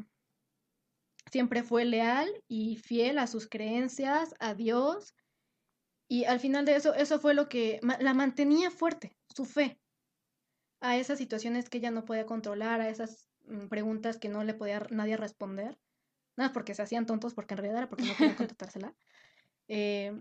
siempre 1.30 1.62
fue 1.62 1.84
leal 1.84 2.28
y 2.48 2.76
fiel 2.76 3.18
a 3.18 3.26
sus 3.26 3.48
creencias, 3.48 4.34
a 4.38 4.54
Dios. 4.54 5.14
Y 6.08 6.24
al 6.24 6.40
final 6.40 6.64
de 6.64 6.76
eso, 6.76 6.94
eso 6.94 7.20
fue 7.20 7.34
lo 7.34 7.48
que 7.48 7.80
la 8.00 8.14
mantenía 8.14 8.70
fuerte, 8.70 9.16
su 9.34 9.44
fe, 9.44 9.78
a 10.80 10.96
esas 10.96 11.18
situaciones 11.18 11.68
que 11.70 11.78
ella 11.78 11.90
no 11.90 12.04
podía 12.04 12.26
controlar, 12.26 12.80
a 12.80 12.88
esas 12.88 13.28
mm, 13.46 13.68
preguntas 13.68 14.18
que 14.18 14.28
no 14.28 14.42
le 14.42 14.54
podía 14.54 14.86
nadie 14.90 15.16
responder. 15.16 15.78
Nada, 16.36 16.52
porque 16.52 16.74
se 16.74 16.82
hacían 16.82 17.06
tontos, 17.06 17.34
porque 17.34 17.54
en 17.54 17.58
realidad 17.58 17.78
era 17.78 17.88
porque 17.88 18.04
no 18.04 18.16
querían 18.16 18.36
contestársela. 18.36 18.94
Eh, 19.72 20.20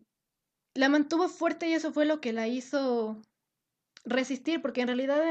la 0.75 0.89
mantuvo 0.89 1.27
fuerte 1.27 1.67
y 1.67 1.73
eso 1.73 1.91
fue 1.91 2.05
lo 2.05 2.21
que 2.21 2.33
la 2.33 2.47
hizo 2.47 3.19
resistir, 4.05 4.61
porque 4.61 4.81
en 4.81 4.87
realidad 4.87 5.23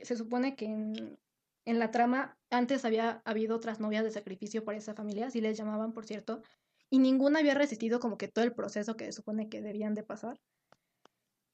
se 0.00 0.16
supone 0.16 0.56
que 0.56 0.64
en, 0.64 1.18
en 1.64 1.78
la 1.78 1.90
trama 1.90 2.38
antes 2.50 2.84
había 2.84 3.22
habido 3.24 3.56
otras 3.56 3.80
novias 3.80 4.04
de 4.04 4.10
sacrificio 4.10 4.64
para 4.64 4.78
esa 4.78 4.94
familia, 4.94 5.26
así 5.26 5.40
les 5.40 5.56
llamaban, 5.56 5.92
por 5.92 6.06
cierto, 6.06 6.42
y 6.90 6.98
ninguna 6.98 7.38
había 7.38 7.54
resistido 7.54 8.00
como 8.00 8.18
que 8.18 8.28
todo 8.28 8.44
el 8.44 8.54
proceso 8.54 8.96
que 8.96 9.06
se 9.06 9.12
supone 9.12 9.48
que 9.48 9.62
debían 9.62 9.94
de 9.94 10.02
pasar. 10.02 10.40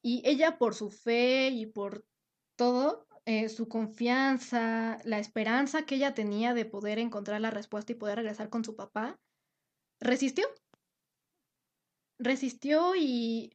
Y 0.02 0.22
ella 0.24 0.58
por 0.58 0.74
su 0.74 0.90
fe 0.90 1.50
y 1.50 1.66
por 1.66 2.06
todo, 2.56 3.07
eh, 3.28 3.50
su 3.50 3.68
confianza, 3.68 4.96
la 5.04 5.18
esperanza 5.18 5.84
que 5.84 5.96
ella 5.96 6.14
tenía 6.14 6.54
de 6.54 6.64
poder 6.64 6.98
encontrar 6.98 7.42
la 7.42 7.50
respuesta 7.50 7.92
y 7.92 7.94
poder 7.94 8.16
regresar 8.16 8.48
con 8.48 8.64
su 8.64 8.74
papá, 8.74 9.20
resistió. 10.00 10.46
Resistió 12.18 12.96
y 12.96 13.52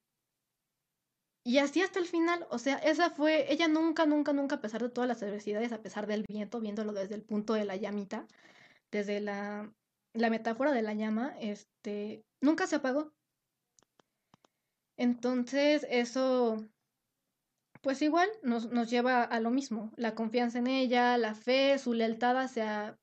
y 1.43 1.57
así 1.57 1.81
hasta 1.81 1.97
el 1.99 2.05
final, 2.05 2.45
o 2.51 2.59
sea, 2.59 2.77
esa 2.77 3.09
fue, 3.09 3.51
ella 3.51 3.67
nunca, 3.67 4.05
nunca, 4.05 4.31
nunca, 4.31 4.55
a 4.57 4.61
pesar 4.61 4.83
de 4.83 4.89
todas 4.89 5.07
las 5.07 5.23
adversidades, 5.23 5.73
a 5.73 5.81
pesar 5.81 6.05
del 6.05 6.23
viento, 6.23 6.61
viéndolo 6.61 6.93
desde 6.93 7.15
el 7.15 7.23
punto 7.23 7.53
de 7.55 7.65
la 7.65 7.75
llamita, 7.75 8.27
desde 8.91 9.21
la, 9.21 9.73
la 10.13 10.29
metáfora 10.29 10.71
de 10.71 10.83
la 10.83 10.93
llama, 10.93 11.35
este, 11.39 12.23
nunca 12.41 12.67
se 12.67 12.75
apagó. 12.77 13.11
Entonces, 14.97 15.85
eso, 15.89 16.57
pues 17.83 18.01
igual 18.01 18.29
nos, 18.43 18.71
nos 18.71 18.89
lleva 18.89 19.23
a 19.23 19.39
lo 19.41 19.51
mismo, 19.51 19.91
la 19.97 20.15
confianza 20.15 20.57
en 20.59 20.67
ella, 20.67 21.17
la 21.17 21.35
fe, 21.35 21.77
su 21.77 21.93
lealtad 21.93 22.37
hacia, 22.37 22.97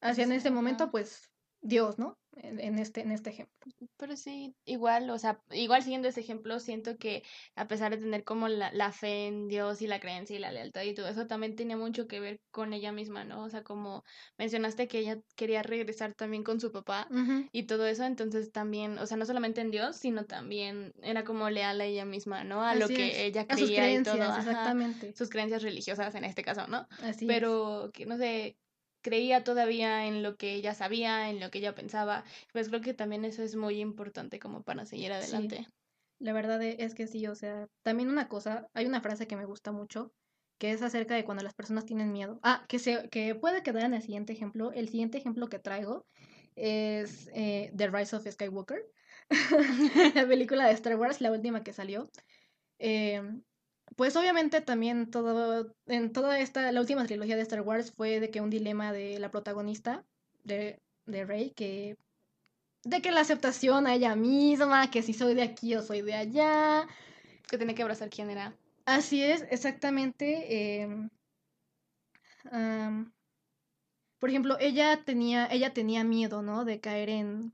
hacia 0.00 0.24
en 0.24 0.32
ese 0.32 0.50
momento, 0.50 0.90
pues, 0.90 1.30
Dios, 1.62 1.98
¿no? 1.98 2.19
En, 2.32 2.78
este, 2.78 3.00
en 3.02 3.10
este 3.10 3.30
ejemplo. 3.30 3.72
Pero 3.96 4.16
sí, 4.16 4.54
igual, 4.64 5.10
o 5.10 5.18
sea, 5.18 5.42
igual 5.50 5.82
siguiendo 5.82 6.08
ese 6.08 6.20
ejemplo, 6.20 6.60
siento 6.60 6.96
que 6.96 7.22
a 7.56 7.66
pesar 7.66 7.90
de 7.90 7.98
tener 7.98 8.24
como 8.24 8.48
la, 8.48 8.72
la 8.72 8.92
fe 8.92 9.26
en 9.26 9.48
Dios 9.48 9.82
y 9.82 9.86
la 9.86 10.00
creencia 10.00 10.36
y 10.36 10.38
la 10.38 10.52
lealtad 10.52 10.82
y 10.82 10.94
todo 10.94 11.08
eso, 11.08 11.26
también 11.26 11.56
tenía 11.56 11.76
mucho 11.76 12.06
que 12.06 12.20
ver 12.20 12.40
con 12.50 12.72
ella 12.72 12.92
misma, 12.92 13.24
¿no? 13.24 13.42
O 13.42 13.50
sea, 13.50 13.62
como 13.62 14.04
mencionaste 14.38 14.88
que 14.88 15.00
ella 15.00 15.18
quería 15.34 15.62
regresar 15.62 16.14
también 16.14 16.44
con 16.44 16.60
su 16.60 16.70
papá 16.72 17.08
y 17.52 17.64
todo 17.64 17.86
eso, 17.86 18.04
entonces 18.04 18.52
también, 18.52 18.98
o 18.98 19.06
sea, 19.06 19.16
no 19.16 19.26
solamente 19.26 19.60
en 19.60 19.70
Dios, 19.70 19.96
sino 19.96 20.24
también 20.24 20.92
era 21.02 21.24
como 21.24 21.50
leal 21.50 21.80
a 21.80 21.84
ella 21.84 22.04
misma, 22.04 22.44
¿no? 22.44 22.62
A 22.62 22.74
lo 22.74 22.88
que 22.88 23.08
es, 23.08 23.18
ella 23.18 23.46
a 23.48 23.56
sus 23.56 23.68
creía 23.68 23.92
y 23.92 24.02
todo, 24.02 24.22
ajá, 24.22 24.38
exactamente. 24.38 25.14
sus 25.16 25.28
creencias 25.28 25.62
religiosas 25.62 26.14
en 26.14 26.24
este 26.24 26.42
caso, 26.42 26.66
¿no? 26.68 26.86
Así 27.02 27.24
es. 27.24 27.28
pero 27.28 27.90
que 27.92 28.06
no 28.06 28.16
sé, 28.16 28.56
creía 29.02 29.44
todavía 29.44 30.06
en 30.06 30.22
lo 30.22 30.36
que 30.36 30.54
ella 30.54 30.74
sabía, 30.74 31.30
en 31.30 31.40
lo 31.40 31.50
que 31.50 31.58
ella 31.58 31.74
pensaba. 31.74 32.24
Pues 32.52 32.68
creo 32.68 32.80
que 32.80 32.94
también 32.94 33.24
eso 33.24 33.42
es 33.42 33.56
muy 33.56 33.80
importante 33.80 34.38
como 34.38 34.62
para 34.62 34.86
seguir 34.86 35.12
adelante. 35.12 35.66
La 36.18 36.32
verdad 36.32 36.62
e- 36.62 36.76
es 36.80 36.94
que 36.94 37.06
sí, 37.06 37.26
o 37.26 37.34
sea, 37.34 37.66
también 37.82 38.08
una 38.08 38.28
cosa, 38.28 38.66
hay 38.74 38.86
una 38.86 39.00
frase 39.00 39.26
que 39.26 39.36
me 39.36 39.46
gusta 39.46 39.72
mucho, 39.72 40.12
que 40.58 40.72
es 40.72 40.82
acerca 40.82 41.14
de 41.14 41.24
cuando 41.24 41.42
las 41.42 41.54
personas 41.54 41.86
tienen 41.86 42.12
miedo. 42.12 42.38
Ah, 42.42 42.64
que 42.68 42.78
se, 42.78 43.08
que 43.08 43.34
puede 43.34 43.62
quedar 43.62 43.84
en 43.84 43.94
el 43.94 44.02
siguiente 44.02 44.32
ejemplo. 44.32 44.72
El 44.72 44.88
siguiente 44.88 45.18
ejemplo 45.18 45.48
que 45.48 45.58
traigo 45.58 46.04
es 46.56 47.30
eh, 47.32 47.72
The 47.74 47.88
Rise 47.88 48.16
of 48.16 48.26
Skywalker, 48.30 48.82
la 50.14 50.26
película 50.26 50.66
de 50.66 50.72
Star 50.74 50.96
Wars, 50.96 51.20
la 51.20 51.32
última 51.32 51.62
que 51.62 51.72
salió. 51.72 52.10
Eh, 52.78 53.22
pues 54.00 54.16
obviamente 54.16 54.62
también 54.62 55.10
todo, 55.10 55.74
en 55.84 56.10
toda 56.10 56.38
esta, 56.38 56.72
la 56.72 56.80
última 56.80 57.04
trilogía 57.04 57.36
de 57.36 57.42
Star 57.42 57.60
Wars 57.60 57.92
fue 57.92 58.18
de 58.18 58.30
que 58.30 58.40
un 58.40 58.48
dilema 58.48 58.94
de 58.94 59.18
la 59.18 59.30
protagonista, 59.30 60.06
de, 60.42 60.80
de 61.04 61.26
Rey, 61.26 61.50
que 61.50 61.98
de 62.82 63.02
que 63.02 63.12
la 63.12 63.20
aceptación 63.20 63.86
a 63.86 63.94
ella 63.94 64.16
misma, 64.16 64.90
que 64.90 65.02
si 65.02 65.12
soy 65.12 65.34
de 65.34 65.42
aquí 65.42 65.74
o 65.74 65.82
soy 65.82 66.00
de 66.00 66.14
allá. 66.14 66.88
Que 67.46 67.58
tenía 67.58 67.74
que 67.74 67.82
abrazar 67.82 68.08
quién 68.08 68.30
era. 68.30 68.56
Así 68.86 69.22
es, 69.22 69.44
exactamente. 69.50 70.80
em, 70.80 71.10
por 74.18 74.30
ejemplo, 74.30 74.56
ella 74.60 75.04
tenía, 75.04 75.46
ella 75.52 75.74
tenía 75.74 76.04
miedo, 76.04 76.40
¿no? 76.40 76.64
De 76.64 76.80
caer 76.80 77.10
en, 77.10 77.52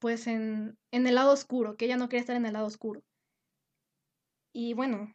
pues 0.00 0.26
en, 0.26 0.76
en 0.90 1.06
el 1.06 1.14
lado 1.14 1.30
oscuro, 1.30 1.76
que 1.76 1.84
ella 1.84 1.96
no 1.96 2.08
quería 2.08 2.22
estar 2.22 2.34
en 2.34 2.46
el 2.46 2.54
lado 2.54 2.66
oscuro. 2.66 3.04
Y 4.54 4.72
bueno, 4.72 5.12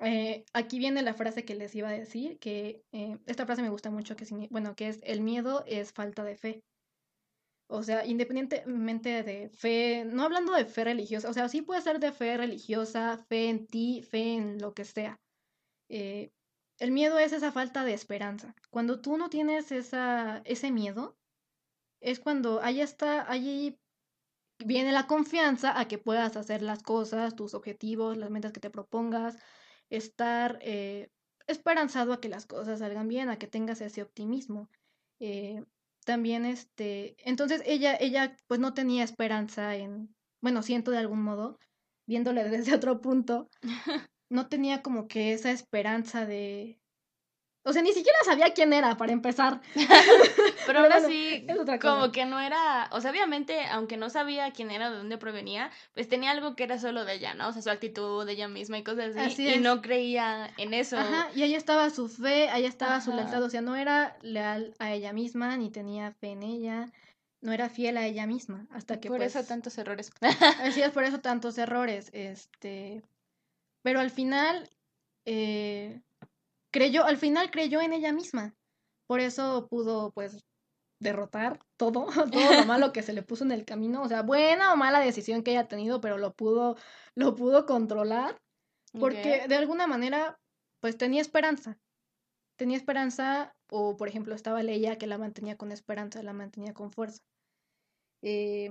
eh, 0.00 0.44
aquí 0.52 0.78
viene 0.78 1.02
la 1.02 1.14
frase 1.14 1.44
que 1.44 1.54
les 1.54 1.74
iba 1.74 1.88
a 1.88 1.92
decir, 1.92 2.38
que 2.38 2.84
eh, 2.92 3.18
esta 3.26 3.46
frase 3.46 3.62
me 3.62 3.70
gusta 3.70 3.90
mucho, 3.90 4.16
que 4.16 4.26
bueno, 4.50 4.76
que 4.76 4.88
es 4.88 5.00
el 5.02 5.22
miedo 5.22 5.64
es 5.66 5.92
falta 5.92 6.22
de 6.22 6.36
fe. 6.36 6.62
O 7.68 7.82
sea, 7.82 8.04
independientemente 8.06 9.22
de 9.22 9.48
fe, 9.48 10.04
no 10.04 10.22
hablando 10.22 10.52
de 10.52 10.66
fe 10.66 10.84
religiosa, 10.84 11.30
o 11.30 11.32
sea, 11.32 11.48
sí 11.48 11.62
puede 11.62 11.80
ser 11.82 11.98
de 11.98 12.12
fe 12.12 12.36
religiosa, 12.36 13.16
fe 13.28 13.48
en 13.48 13.66
ti, 13.66 14.02
fe 14.02 14.34
en 14.34 14.58
lo 14.60 14.72
que 14.74 14.84
sea. 14.84 15.18
Eh, 15.88 16.30
el 16.78 16.92
miedo 16.92 17.18
es 17.18 17.32
esa 17.32 17.50
falta 17.50 17.84
de 17.84 17.94
esperanza. 17.94 18.54
Cuando 18.70 19.00
tú 19.00 19.16
no 19.16 19.30
tienes 19.30 19.72
esa, 19.72 20.42
ese 20.44 20.70
miedo, 20.70 21.16
es 22.00 22.20
cuando 22.20 22.62
ahí 22.62 22.80
está, 22.80 23.30
allí 23.30 23.78
viene 24.64 24.92
la 24.92 25.06
confianza 25.06 25.78
a 25.78 25.88
que 25.88 25.98
puedas 25.98 26.36
hacer 26.36 26.62
las 26.62 26.82
cosas, 26.82 27.36
tus 27.36 27.54
objetivos, 27.54 28.16
las 28.16 28.30
metas 28.30 28.52
que 28.52 28.60
te 28.60 28.70
propongas, 28.70 29.36
estar 29.90 30.58
eh, 30.62 31.10
esperanzado 31.46 32.12
a 32.12 32.20
que 32.20 32.28
las 32.28 32.46
cosas 32.46 32.80
salgan 32.80 33.08
bien, 33.08 33.28
a 33.28 33.38
que 33.38 33.46
tengas 33.46 33.80
ese 33.80 34.02
optimismo. 34.02 34.68
Eh, 35.20 35.64
también, 36.04 36.44
este, 36.44 37.16
entonces 37.28 37.62
ella, 37.66 37.96
ella 37.98 38.36
pues 38.46 38.60
no 38.60 38.74
tenía 38.74 39.04
esperanza 39.04 39.76
en, 39.76 40.14
bueno, 40.40 40.62
siento 40.62 40.90
de 40.90 40.98
algún 40.98 41.22
modo, 41.22 41.58
viéndole 42.06 42.44
desde 42.48 42.74
otro 42.74 43.00
punto, 43.00 43.48
no 44.30 44.48
tenía 44.48 44.82
como 44.82 45.08
que 45.08 45.32
esa 45.32 45.50
esperanza 45.50 46.26
de... 46.26 46.80
O 47.68 47.72
sea, 47.72 47.82
ni 47.82 47.92
siquiera 47.92 48.16
sabía 48.24 48.54
quién 48.54 48.72
era 48.72 48.96
para 48.96 49.10
empezar. 49.10 49.60
Pero 50.66 50.78
aún 50.78 50.92
así, 50.92 51.44
es 51.48 51.58
otra 51.58 51.80
cosa. 51.80 51.94
como 51.94 52.12
que 52.12 52.24
no 52.24 52.38
era, 52.38 52.88
o 52.92 53.00
sea, 53.00 53.10
obviamente, 53.10 53.66
aunque 53.66 53.96
no 53.96 54.08
sabía 54.08 54.52
quién 54.52 54.70
era, 54.70 54.88
de 54.88 54.98
dónde 54.98 55.18
provenía, 55.18 55.72
pues 55.92 56.08
tenía 56.08 56.30
algo 56.30 56.54
que 56.54 56.62
era 56.62 56.78
solo 56.78 57.04
de 57.04 57.14
ella, 57.14 57.34
¿no? 57.34 57.48
O 57.48 57.52
sea, 57.52 57.62
su 57.62 57.70
actitud 57.70 58.24
de 58.24 58.34
ella 58.34 58.46
misma 58.46 58.78
y 58.78 58.84
cosas 58.84 59.16
así. 59.16 59.48
Así 59.48 59.54
y 59.54 59.58
no 59.58 59.82
creía 59.82 60.48
en 60.58 60.74
eso. 60.74 60.96
Ajá, 60.96 61.28
y 61.34 61.42
ahí 61.42 61.56
estaba 61.56 61.90
su 61.90 62.08
fe, 62.08 62.48
ahí 62.50 62.66
estaba 62.66 63.00
su 63.00 63.12
lealtad, 63.12 63.42
o 63.42 63.50
sea, 63.50 63.62
no 63.62 63.74
era 63.74 64.16
leal 64.22 64.72
a 64.78 64.92
ella 64.92 65.12
misma, 65.12 65.56
ni 65.56 65.68
tenía 65.68 66.12
fe 66.12 66.28
en 66.28 66.44
ella, 66.44 66.92
no 67.40 67.50
era 67.50 67.68
fiel 67.68 67.96
a 67.96 68.06
ella 68.06 68.28
misma, 68.28 68.68
hasta 68.70 69.00
que 69.00 69.08
Por 69.08 69.18
pues, 69.18 69.34
eso 69.34 69.44
tantos 69.44 69.76
errores. 69.76 70.12
así 70.60 70.82
es, 70.82 70.92
por 70.92 71.02
eso 71.02 71.18
tantos 71.18 71.58
errores, 71.58 72.10
este, 72.12 73.02
pero 73.82 73.98
al 73.98 74.10
final, 74.12 74.70
eh, 75.24 76.00
creyó, 76.76 77.04
al 77.04 77.16
final 77.16 77.50
creyó 77.50 77.80
en 77.80 77.94
ella 77.94 78.12
misma, 78.12 78.54
por 79.06 79.20
eso 79.20 79.66
pudo, 79.68 80.12
pues, 80.12 80.44
derrotar 81.00 81.58
todo, 81.78 82.06
todo 82.32 82.52
lo 82.52 82.66
malo 82.66 82.92
que 82.92 83.02
se 83.02 83.12
le 83.14 83.22
puso 83.22 83.44
en 83.44 83.52
el 83.52 83.64
camino, 83.64 84.02
o 84.02 84.08
sea, 84.08 84.22
buena 84.22 84.72
o 84.72 84.76
mala 84.76 85.00
decisión 85.00 85.42
que 85.42 85.52
haya 85.52 85.68
tenido, 85.68 86.00
pero 86.00 86.18
lo 86.18 86.34
pudo, 86.34 86.76
lo 87.14 87.34
pudo 87.34 87.64
controlar 87.64 88.40
porque 88.98 89.46
de 89.48 89.56
alguna 89.56 89.86
manera, 89.86 90.38
pues 90.80 90.96
tenía 90.96 91.20
esperanza. 91.20 91.78
Tenía 92.56 92.76
esperanza, 92.76 93.54
o 93.70 93.96
por 93.96 94.08
ejemplo, 94.08 94.34
estaba 94.34 94.62
Leia 94.62 94.96
que 94.96 95.06
la 95.06 95.18
mantenía 95.18 95.56
con 95.56 95.72
esperanza, 95.72 96.22
la 96.22 96.32
mantenía 96.32 96.72
con 96.72 96.90
fuerza. 96.90 97.22
Eh, 98.22 98.70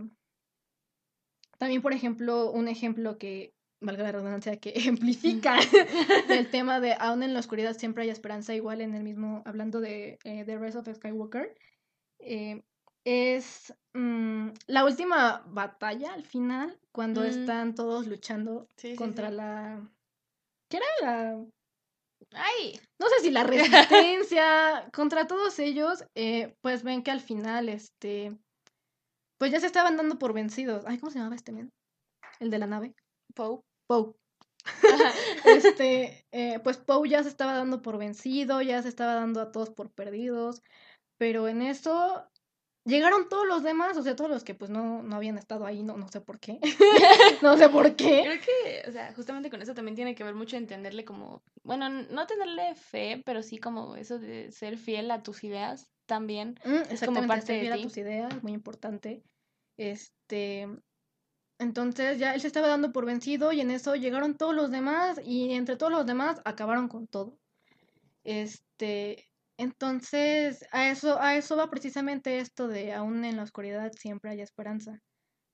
también, 1.59 1.81
por 1.81 1.93
ejemplo, 1.93 2.51
un 2.51 2.67
ejemplo 2.67 3.17
que, 3.17 3.53
valga 3.85 4.03
la 4.03 4.11
redundancia, 4.11 4.57
que 4.57 4.69
ejemplifica 4.75 5.57
el 6.29 6.49
tema 6.49 6.79
de 6.79 6.95
aún 6.99 7.23
en 7.23 7.33
la 7.33 7.39
oscuridad 7.39 7.77
siempre 7.77 8.03
hay 8.03 8.09
esperanza, 8.09 8.53
igual 8.53 8.81
en 8.81 8.95
el 8.95 9.03
mismo, 9.03 9.41
hablando 9.45 9.79
de 9.81 10.19
eh, 10.23 10.43
The 10.45 10.57
Rise 10.57 10.77
of 10.77 10.87
Skywalker, 10.93 11.55
eh, 12.19 12.63
es 13.05 13.73
mm, 13.93 14.49
la 14.67 14.83
última 14.85 15.43
batalla 15.47 16.13
al 16.13 16.23
final, 16.25 16.79
cuando 16.91 17.21
Mm. 17.21 17.25
están 17.25 17.75
todos 17.75 18.07
luchando 18.07 18.67
Sí, 18.77 18.91
sí, 18.91 18.95
contra 18.95 19.29
sí. 19.29 19.35
la... 19.35 19.89
¿Qué 20.69 20.77
era 20.77 20.85
la...? 21.01 21.45
Ay, 22.31 22.79
No 22.99 23.07
sé 23.07 23.19
si 23.21 23.29
la 23.31 23.43
resistencia, 23.43 24.89
contra 24.93 25.27
todos 25.27 25.59
ellos, 25.59 26.03
eh, 26.15 26.55
pues 26.61 26.81
ven 26.83 27.03
que 27.03 27.11
al 27.11 27.21
final, 27.21 27.69
este, 27.69 28.35
pues 29.37 29.51
ya 29.51 29.59
se 29.59 29.67
estaban 29.67 29.95
dando 29.97 30.17
por 30.17 30.33
vencidos. 30.33 30.83
Ay, 30.87 30.97
¿cómo 30.97 31.11
se 31.11 31.19
llamaba 31.19 31.35
este 31.35 31.51
men? 31.51 31.69
El 32.39 32.49
de 32.49 32.57
la 32.57 32.65
nave. 32.67 32.95
Poe. 33.35 33.59
Poe. 33.87 34.13
Este, 35.45 36.25
eh, 36.31 36.59
pues 36.63 36.77
Poe 36.77 37.07
ya 37.07 37.21
se 37.23 37.29
estaba 37.29 37.53
dando 37.53 37.81
por 37.81 37.97
vencido, 37.97 38.61
ya 38.61 38.81
se 38.81 38.89
estaba 38.89 39.13
dando 39.13 39.41
a 39.41 39.51
todos 39.51 39.69
por 39.69 39.91
perdidos, 39.91 40.61
pero 41.17 41.47
en 41.47 41.61
eso 41.61 42.27
llegaron 42.83 43.29
todos 43.29 43.47
los 43.47 43.63
demás, 43.63 43.95
o 43.97 44.03
sea, 44.03 44.15
todos 44.15 44.29
los 44.29 44.43
que 44.43 44.55
pues 44.55 44.71
no, 44.71 45.03
no 45.03 45.15
habían 45.15 45.37
estado 45.37 45.65
ahí, 45.65 45.83
no, 45.83 45.97
no 45.97 46.07
sé 46.07 46.21
por 46.21 46.39
qué, 46.39 46.59
no 47.43 47.57
sé 47.57 47.69
por 47.69 47.95
qué. 47.95 48.21
Creo 48.23 48.41
que, 48.41 48.89
o 48.89 48.91
sea, 48.91 49.13
justamente 49.13 49.49
con 49.49 49.61
eso 49.61 49.73
también 49.73 49.95
tiene 49.95 50.15
que 50.15 50.23
ver 50.23 50.35
mucho 50.35 50.57
entenderle 50.57 51.05
como, 51.05 51.43
bueno, 51.63 51.89
no 51.89 52.27
tenerle 52.27 52.75
fe, 52.75 53.21
pero 53.25 53.43
sí 53.43 53.57
como 53.59 53.95
eso 53.95 54.17
de 54.19 54.51
ser 54.51 54.77
fiel 54.77 55.11
a 55.11 55.21
tus 55.21 55.43
ideas 55.43 55.87
también. 56.07 56.59
Mm, 56.65 56.91
Es 56.91 57.03
como 57.03 57.25
parte 57.27 57.47
ser 57.47 57.55
de 57.55 57.61
fiel 57.61 57.73
a 57.73 57.75
ti. 57.77 57.83
tus 57.83 57.97
ideas, 57.97 58.43
muy 58.43 58.53
importante. 58.53 59.23
Este, 59.77 60.67
entonces 61.59 62.19
ya 62.19 62.33
él 62.35 62.41
se 62.41 62.47
estaba 62.47 62.67
dando 62.67 62.91
por 62.91 63.05
vencido 63.05 63.51
y 63.51 63.61
en 63.61 63.71
eso 63.71 63.95
llegaron 63.95 64.37
todos 64.37 64.55
los 64.55 64.71
demás 64.71 65.19
y 65.23 65.53
entre 65.53 65.77
todos 65.77 65.91
los 65.91 66.05
demás 66.05 66.41
acabaron 66.45 66.87
con 66.87 67.07
todo. 67.07 67.37
Este, 68.23 69.25
entonces 69.57 70.65
a 70.71 70.89
eso 70.89 71.19
a 71.21 71.35
eso 71.35 71.55
va 71.57 71.69
precisamente 71.69 72.39
esto 72.39 72.67
de 72.67 72.93
aún 72.93 73.23
en 73.25 73.37
la 73.37 73.43
oscuridad 73.43 73.91
siempre 73.93 74.31
hay 74.31 74.41
esperanza. 74.41 75.01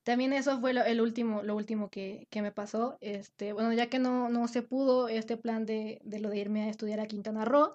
También 0.04 0.32
eso 0.32 0.60
fue 0.60 0.72
lo, 0.74 0.82
el 0.84 1.00
último, 1.00 1.42
lo 1.42 1.54
último 1.54 1.88
que, 1.88 2.26
que 2.30 2.42
me 2.42 2.52
pasó. 2.52 2.96
Este, 3.00 3.52
bueno, 3.52 3.72
ya 3.72 3.88
que 3.88 3.98
no, 4.00 4.28
no 4.28 4.48
se 4.48 4.62
pudo 4.62 5.08
este 5.08 5.36
plan 5.36 5.64
de, 5.64 6.00
de 6.04 6.18
lo 6.20 6.28
de 6.30 6.38
irme 6.38 6.64
a 6.64 6.68
estudiar 6.70 6.98
a 7.00 7.06
Quintana 7.06 7.44
Roo, 7.44 7.74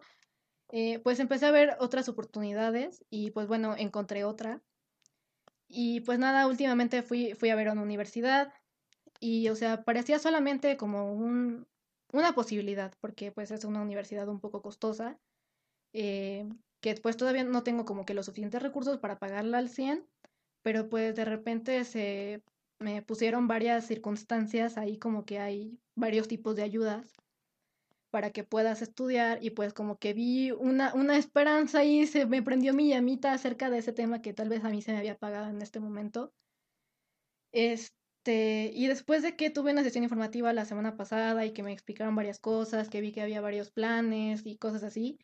eh, 0.69 0.99
pues 0.99 1.19
empecé 1.19 1.45
a 1.45 1.51
ver 1.51 1.77
otras 1.79 2.09
oportunidades 2.09 3.05
y 3.09 3.31
pues 3.31 3.47
bueno, 3.47 3.75
encontré 3.77 4.25
otra. 4.25 4.61
Y 5.67 6.01
pues 6.01 6.19
nada, 6.19 6.47
últimamente 6.47 7.03
fui, 7.03 7.33
fui 7.33 7.49
a 7.49 7.55
ver 7.55 7.69
a 7.69 7.73
una 7.73 7.81
universidad 7.81 8.53
y 9.19 9.49
o 9.49 9.55
sea, 9.55 9.83
parecía 9.83 10.19
solamente 10.19 10.77
como 10.77 11.13
un, 11.13 11.67
una 12.13 12.33
posibilidad, 12.33 12.93
porque 13.01 13.31
pues 13.31 13.51
es 13.51 13.65
una 13.65 13.81
universidad 13.81 14.27
un 14.29 14.39
poco 14.39 14.61
costosa, 14.61 15.19
eh, 15.93 16.47
que 16.81 16.95
pues 16.95 17.17
todavía 17.17 17.43
no 17.43 17.63
tengo 17.63 17.85
como 17.85 18.05
que 18.05 18.13
los 18.13 18.27
suficientes 18.27 18.61
recursos 18.61 18.99
para 18.99 19.19
pagarla 19.19 19.57
al 19.57 19.69
100, 19.69 20.05
pero 20.63 20.89
pues 20.89 21.15
de 21.15 21.25
repente 21.25 21.83
se 21.85 22.43
me 22.79 23.01
pusieron 23.01 23.47
varias 23.47 23.87
circunstancias 23.87 24.77
ahí 24.77 24.97
como 24.97 25.25
que 25.25 25.39
hay 25.39 25.79
varios 25.95 26.27
tipos 26.27 26.55
de 26.55 26.63
ayudas 26.63 27.16
para 28.09 28.31
que 28.31 28.43
puedas 28.43 28.81
estudiar 28.81 29.43
y 29.43 29.51
pues 29.51 29.73
como 29.73 29.97
que 29.97 30.13
vi 30.13 30.51
una, 30.51 30.93
una 30.93 31.17
esperanza 31.17 31.83
y 31.83 32.07
se 32.07 32.25
me 32.25 32.41
prendió 32.41 32.73
mi 32.73 32.89
llamita 32.89 33.33
acerca 33.33 33.69
de 33.69 33.79
ese 33.79 33.93
tema 33.93 34.21
que 34.21 34.33
tal 34.33 34.49
vez 34.49 34.63
a 34.63 34.69
mí 34.69 34.81
se 34.81 34.91
me 34.91 34.99
había 34.99 35.13
apagado 35.13 35.49
en 35.49 35.61
este 35.61 35.79
momento. 35.79 36.33
Este, 37.51 38.71
y 38.73 38.87
después 38.87 39.23
de 39.23 39.35
que 39.35 39.49
tuve 39.49 39.71
una 39.71 39.83
sesión 39.83 40.03
informativa 40.03 40.53
la 40.53 40.65
semana 40.65 40.95
pasada 40.95 41.45
y 41.45 41.53
que 41.53 41.63
me 41.63 41.73
explicaron 41.73 42.15
varias 42.15 42.39
cosas, 42.39 42.89
que 42.89 43.01
vi 43.01 43.11
que 43.11 43.21
había 43.21 43.41
varios 43.41 43.71
planes 43.71 44.45
y 44.45 44.57
cosas 44.57 44.83
así, 44.83 45.17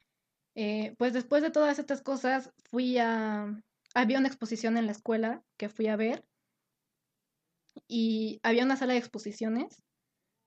eh, 0.55 0.95
pues 0.97 1.13
después 1.13 1.43
de 1.43 1.51
todas 1.51 1.79
estas 1.79 2.01
cosas 2.01 2.51
fui 2.69 2.97
a... 2.97 3.47
Había 3.95 4.17
una 4.17 4.27
exposición 4.27 4.77
en 4.77 4.87
la 4.87 4.91
escuela 4.91 5.43
que 5.57 5.69
fui 5.69 5.87
a 5.87 5.95
ver 5.95 6.25
y 7.87 8.39
había 8.43 8.63
una 8.63 8.75
sala 8.75 8.93
de 8.93 8.99
exposiciones 8.99 9.83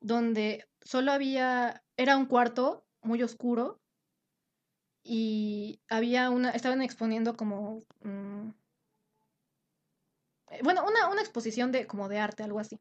donde 0.00 0.64
solo 0.84 1.12
había, 1.12 1.82
era 1.96 2.16
un 2.16 2.26
cuarto 2.26 2.86
muy 3.02 3.22
oscuro 3.22 3.80
y 5.02 5.80
había 5.88 6.30
una, 6.30 6.50
estaban 6.50 6.82
exponiendo 6.82 7.36
como, 7.36 7.84
mm, 8.02 8.50
eh, 10.50 10.60
bueno, 10.62 10.84
una, 10.86 11.08
una 11.08 11.20
exposición 11.20 11.72
de, 11.72 11.86
como 11.86 12.08
de 12.08 12.18
arte, 12.18 12.42
algo 12.42 12.58
así. 12.58 12.80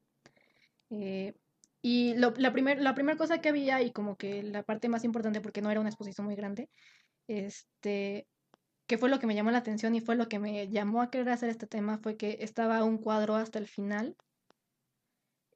Eh, 0.90 1.34
y 1.82 2.16
la 2.16 2.52
primera 2.52 2.82
la 2.82 3.18
cosa 3.18 3.42
que 3.42 3.50
había, 3.50 3.82
y 3.84 3.92
como 3.92 4.18
que 4.18 4.42
la 4.42 4.64
parte 4.64 4.90
más 4.90 5.04
importante, 5.04 5.40
porque 5.40 5.62
no 5.62 5.70
era 5.70 5.80
una 5.80 5.90
exposición 5.90 6.26
muy 6.26 6.36
grande, 6.36 6.70
este, 7.28 8.28
que 8.88 8.98
fue 8.98 9.10
lo 9.10 9.20
que 9.20 9.28
me 9.28 9.36
llamó 9.36 9.52
la 9.52 9.60
atención 9.60 9.96
y 9.96 10.02
fue 10.02 10.16
lo 10.16 10.28
que 10.28 10.40
me 10.40 10.68
llamó 10.70 11.02
a 11.04 11.12
querer 11.12 11.30
hacer 11.30 11.50
este 11.50 11.68
tema, 11.68 12.00
fue 12.00 12.18
que 12.18 12.38
estaba 12.42 12.84
un 12.84 12.98
cuadro 12.98 13.36
hasta 13.36 13.60
el 13.60 13.68
final 13.68 14.16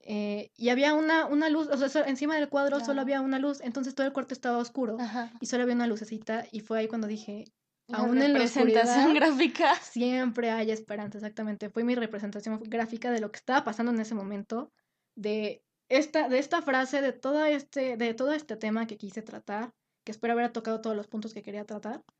eh, 0.01 0.51
y 0.55 0.69
había 0.69 0.93
una, 0.93 1.25
una 1.25 1.49
luz, 1.49 1.67
o 1.67 1.77
sea, 1.77 1.89
so- 1.89 2.05
encima 2.05 2.35
del 2.35 2.49
cuadro 2.49 2.79
solo 2.83 3.01
había 3.01 3.21
una 3.21 3.37
luz, 3.39 3.59
entonces 3.61 3.93
todo 3.95 4.07
el 4.07 4.13
cuarto 4.13 4.33
estaba 4.33 4.57
oscuro 4.57 4.97
Ajá. 4.99 5.31
y 5.39 5.45
solo 5.45 5.63
había 5.63 5.75
una 5.75 5.87
lucecita 5.87 6.45
y 6.51 6.61
fue 6.61 6.79
ahí 6.79 6.87
cuando 6.87 7.07
dije, 7.07 7.45
aún 7.91 8.21
en 8.21 8.33
la 8.33 8.39
representación 8.39 9.13
gráfica. 9.13 9.75
siempre 9.81 10.51
hay 10.51 10.71
esperanza, 10.71 11.17
exactamente. 11.17 11.69
Fue 11.69 11.83
mi 11.83 11.95
representación 11.95 12.59
gráfica 12.63 13.11
de 13.11 13.19
lo 13.19 13.31
que 13.31 13.37
estaba 13.37 13.63
pasando 13.63 13.91
en 13.91 13.99
ese 13.99 14.15
momento, 14.15 14.71
de 15.15 15.63
esta, 15.89 16.29
de 16.29 16.39
esta 16.39 16.61
frase, 16.61 17.01
de 17.01 17.13
todo 17.13 17.45
este, 17.45 17.97
de 17.97 18.13
todo 18.13 18.31
este 18.33 18.55
tema 18.55 18.87
que 18.87 18.97
quise 18.97 19.21
tratar, 19.21 19.73
que 20.05 20.11
espero 20.11 20.33
haber 20.33 20.51
tocado 20.51 20.81
todos 20.81 20.95
los 20.95 21.07
puntos 21.07 21.33
que 21.33 21.41
quería 21.43 21.65
tratar. 21.65 22.03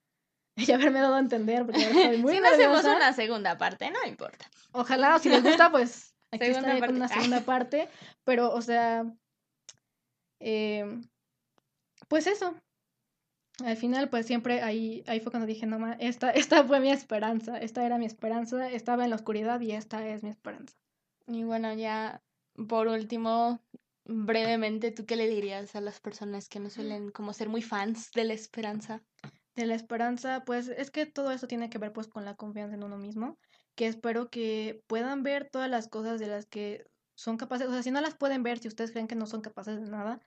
Y 0.57 0.71
haberme 0.73 0.99
dado 0.99 1.15
a 1.15 1.19
entender, 1.19 1.65
porque 1.65 1.85
ahora 1.85 2.01
estoy 2.01 2.17
muy 2.21 2.33
si 2.35 2.41
no 2.41 2.47
hacemos 2.47 2.77
nerviosa. 2.83 2.95
una 2.97 3.13
segunda 3.13 3.57
parte, 3.57 3.89
no 3.91 3.99
importa. 4.05 4.49
Ojalá, 4.73 5.15
o 5.15 5.19
si 5.19 5.29
les 5.29 5.41
gusta, 5.41 5.71
pues 5.71 6.13
aquí 6.31 6.45
Segunda 6.45 6.71
con 6.71 6.79
parte. 6.79 6.95
una 6.95 7.07
segunda 7.07 7.41
parte. 7.41 7.89
Pero, 8.23 8.51
o 8.53 8.61
sea, 8.61 9.05
eh, 10.39 11.01
pues 12.07 12.27
eso. 12.27 12.55
Al 13.63 13.75
final, 13.75 14.09
pues 14.09 14.25
siempre 14.25 14.61
ahí, 14.61 15.03
ahí 15.07 15.19
fue 15.19 15.31
cuando 15.31 15.45
dije, 15.45 15.65
no, 15.65 15.79
ma, 15.79 15.93
esta, 15.99 16.31
esta 16.31 16.63
fue 16.63 16.79
mi 16.79 16.91
esperanza, 16.91 17.57
esta 17.57 17.85
era 17.85 17.97
mi 17.97 18.05
esperanza, 18.05 18.69
estaba 18.71 19.03
en 19.03 19.09
la 19.09 19.17
oscuridad 19.17 19.59
y 19.59 19.73
esta 19.73 20.07
es 20.07 20.23
mi 20.23 20.29
esperanza. 20.29 20.75
Y 21.27 21.43
bueno, 21.43 21.73
ya 21.73 22.23
por 22.67 22.87
último, 22.87 23.61
brevemente, 24.05 24.91
¿tú 24.91 25.05
qué 25.05 25.15
le 25.15 25.27
dirías 25.27 25.75
a 25.75 25.81
las 25.81 25.99
personas 25.99 26.49
que 26.49 26.59
no 26.59 26.69
suelen 26.69 27.11
como 27.11 27.33
ser 27.33 27.49
muy 27.49 27.61
fans 27.61 28.11
de 28.11 28.23
la 28.23 28.33
esperanza? 28.33 29.03
De 29.55 29.65
la 29.65 29.75
esperanza, 29.75 30.43
pues 30.45 30.69
es 30.69 30.89
que 30.89 31.05
todo 31.05 31.31
eso 31.31 31.47
tiene 31.47 31.69
que 31.69 31.77
ver 31.77 31.91
pues 31.91 32.07
con 32.07 32.25
la 32.25 32.35
confianza 32.35 32.75
en 32.75 32.83
uno 32.83 32.97
mismo, 32.97 33.37
que 33.79 33.87
espero 33.87 34.29
que 34.29 34.83
puedan 34.87 35.23
ver 35.23 35.49
todas 35.49 35.69
las 35.69 35.87
cosas 35.87 36.19
de 36.19 36.27
las 36.27 36.45
que 36.45 36.85
son 37.15 37.37
capaces, 37.37 37.65
o 37.65 37.71
sea, 37.71 37.81
si 37.81 37.91
no 37.91 38.01
las 38.01 38.13
pueden 38.13 38.43
ver, 38.43 38.59
si 38.59 38.67
ustedes 38.67 38.91
creen 38.91 39.07
que 39.07 39.15
no 39.15 39.25
son 39.25 39.39
capaces 39.39 39.79
de 39.79 39.89
nada, 39.89 40.19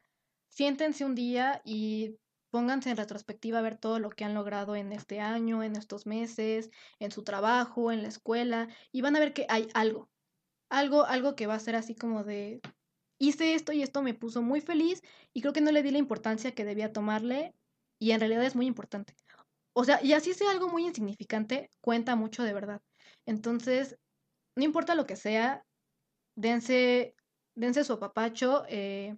siéntense 0.49 1.05
un 1.05 1.15
día 1.15 1.61
y 1.62 2.17
pónganse 2.49 2.88
en 2.88 2.97
retrospectiva 2.97 3.59
a 3.59 3.62
ver 3.62 3.77
todo 3.77 3.99
lo 3.99 4.09
que 4.09 4.25
han 4.25 4.33
logrado 4.33 4.75
en 4.75 4.91
este 4.91 5.21
año, 5.21 5.62
en 5.62 5.77
estos 5.77 6.07
meses, 6.07 6.71
en 6.99 7.11
su 7.11 7.25
trabajo, 7.25 7.93
en 7.93 8.01
la 8.01 8.09
escuela, 8.09 8.69
y 8.91 9.03
van 9.03 9.17
a 9.17 9.21
ver 9.21 9.35
que 9.35 9.45
hay 9.51 9.69
algo, 9.75 10.09
algo, 10.71 11.05
algo 11.05 11.37
que 11.37 11.47
va 11.47 11.53
a 11.53 11.61
ser 11.61 11.77
así 11.77 11.95
como 11.95 12.25
de, 12.25 12.62
hice 13.19 13.53
esto 13.53 13.75
y 13.75 13.83
esto 13.83 14.01
me 14.01 14.15
puso 14.15 14.41
muy 14.41 14.62
feliz 14.62 15.03
y 15.35 15.43
creo 15.43 15.53
que 15.53 15.61
no 15.61 15.73
le 15.73 15.83
di 15.83 15.91
la 15.91 15.99
importancia 15.99 16.55
que 16.55 16.65
debía 16.65 16.95
tomarle 16.95 17.55
y 17.99 18.12
en 18.12 18.21
realidad 18.21 18.45
es 18.45 18.57
muy 18.57 18.65
importante. 18.65 19.15
O 19.75 19.85
sea, 19.85 20.03
y 20.03 20.15
así 20.15 20.33
sea 20.33 20.53
algo 20.53 20.71
muy 20.71 20.87
insignificante, 20.87 21.69
cuenta 21.83 22.17
mucho 22.17 22.45
de 22.45 22.55
verdad. 22.55 22.81
Entonces, 23.26 23.96
no 24.56 24.64
importa 24.64 24.94
lo 24.94 25.06
que 25.06 25.16
sea, 25.16 25.64
dense, 26.37 27.14
dense 27.56 27.85
su 27.85 27.94
apapacho, 27.94 28.64
eh, 28.68 29.14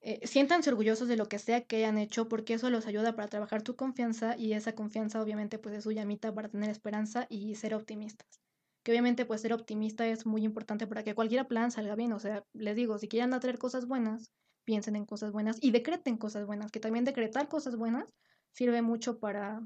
eh, 0.00 0.24
siéntanse 0.26 0.70
orgullosos 0.70 1.08
de 1.08 1.16
lo 1.16 1.28
que 1.28 1.38
sea 1.40 1.64
que 1.64 1.76
hayan 1.76 1.98
hecho 1.98 2.28
porque 2.28 2.54
eso 2.54 2.70
los 2.70 2.86
ayuda 2.86 3.16
para 3.16 3.28
trabajar 3.28 3.62
tu 3.62 3.74
confianza 3.76 4.36
y 4.36 4.52
esa 4.52 4.74
confianza 4.74 5.20
obviamente 5.20 5.58
pues 5.58 5.74
es 5.74 5.84
su 5.84 5.90
llamita 5.92 6.32
para 6.34 6.48
tener 6.48 6.70
esperanza 6.70 7.26
y 7.28 7.56
ser 7.56 7.74
optimistas. 7.74 8.40
Que 8.84 8.92
obviamente 8.92 9.26
pues 9.26 9.40
ser 9.42 9.52
optimista 9.52 10.06
es 10.06 10.24
muy 10.24 10.44
importante 10.44 10.86
para 10.86 11.02
que 11.02 11.14
cualquier 11.14 11.46
plan 11.48 11.70
salga 11.72 11.96
bien, 11.96 12.12
o 12.12 12.20
sea, 12.20 12.44
les 12.52 12.76
digo, 12.76 12.98
si 12.98 13.08
quieren 13.08 13.34
atraer 13.34 13.58
cosas 13.58 13.86
buenas, 13.86 14.32
piensen 14.64 14.94
en 14.96 15.04
cosas 15.04 15.32
buenas 15.32 15.58
y 15.60 15.72
decreten 15.72 16.16
cosas 16.16 16.46
buenas, 16.46 16.70
que 16.70 16.80
también 16.80 17.04
decretar 17.04 17.48
cosas 17.48 17.76
buenas 17.76 18.14
sirve 18.52 18.82
mucho 18.82 19.18
para, 19.18 19.60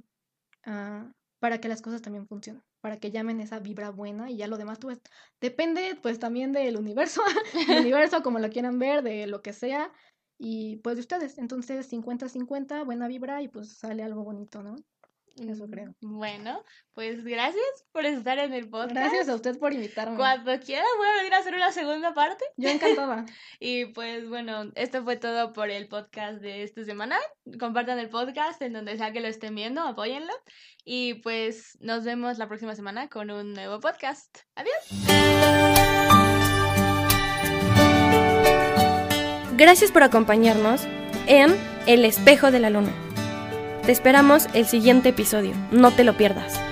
uh, 0.67 1.13
para 1.43 1.61
que 1.61 1.67
las 1.67 1.83
cosas 1.83 2.03
también 2.03 2.29
funcionen, 2.29 2.63
para 2.81 3.01
que 3.01 3.11
llamen 3.11 3.41
esa 3.41 3.59
vibra 3.59 3.91
buena 3.91 4.31
y 4.31 4.37
ya 4.37 4.47
lo 4.47 4.59
demás 4.59 4.79
pues 4.79 5.01
depende 5.41 5.99
pues 6.01 6.21
también 6.21 6.53
del 6.53 6.77
universo, 6.77 7.21
del 7.67 7.81
universo 7.81 8.23
como 8.23 8.39
lo 8.39 8.49
quieran 8.49 8.79
ver, 8.79 9.03
de 9.03 9.27
lo 9.27 9.43
que 9.43 9.53
sea, 9.53 9.93
y 10.39 10.77
pues 10.77 10.95
de 10.95 11.01
ustedes. 11.01 11.39
Entonces, 11.39 11.93
50-50, 11.93 12.85
buena 12.85 13.09
vibra 13.09 13.43
y 13.43 13.49
pues 13.49 13.77
sale 13.77 14.05
algo 14.05 14.23
bonito, 14.23 14.63
¿no? 14.63 14.77
Eso 15.37 15.67
creo. 15.69 15.95
Bueno, 16.01 16.63
pues 16.95 17.25
gracias 17.25 17.87
por 17.91 18.05
estar 18.05 18.39
en 18.39 18.53
el 18.53 18.69
podcast. 18.69 18.95
Gracias 18.95 19.29
a 19.29 19.35
usted 19.35 19.59
por 19.59 19.73
invitarme. 19.73 20.17
Cuando 20.17 20.59
quiera 20.61 20.85
voy 20.99 21.07
a 21.07 21.17
venir 21.17 21.35
a 21.35 21.39
hacer 21.39 21.55
una 21.55 21.73
segunda 21.73 22.13
parte. 22.13 22.45
Yo 22.57 22.69
encantada. 22.69 23.25
y 23.61 23.87
pues 23.87 24.29
bueno, 24.29 24.71
esto 24.75 25.03
fue 25.05 25.17
todo 25.17 25.53
por 25.53 25.71
el 25.71 25.89
podcast 25.89 26.41
de 26.41 26.63
esta 26.63 26.85
semana. 26.85 27.17
Compartan 27.59 27.99
el 27.99 28.11
podcast 28.11 28.61
en 28.63 28.75
donde 28.75 28.97
sea 28.97 29.13
que 29.13 29.21
lo 29.21 29.29
estén 29.29 29.55
viendo, 29.55 29.81
apóyenlo. 29.83 30.33
Y 30.85 31.15
pues 31.15 31.79
nos 31.81 32.05
vemos 32.05 32.39
la 32.39 32.49
próxima 32.49 32.75
semana 32.75 33.09
con 33.09 33.31
un 33.31 33.55
nuevo 33.55 33.81
podcast. 33.81 34.39
Adiós. 34.57 34.75
Gracias 39.57 39.93
por 39.93 40.03
acompañarnos 40.03 40.83
en 41.27 41.57
El 41.87 42.05
espejo 42.05 42.51
de 42.51 42.59
la 42.59 42.71
luna. 42.71 42.93
Te 43.87 43.93
esperamos 43.93 44.47
el 44.55 44.67
siguiente 44.67 45.11
episodio, 45.11 45.53
no 45.71 45.91
te 45.91 46.05
lo 46.05 46.17
pierdas. 46.17 46.72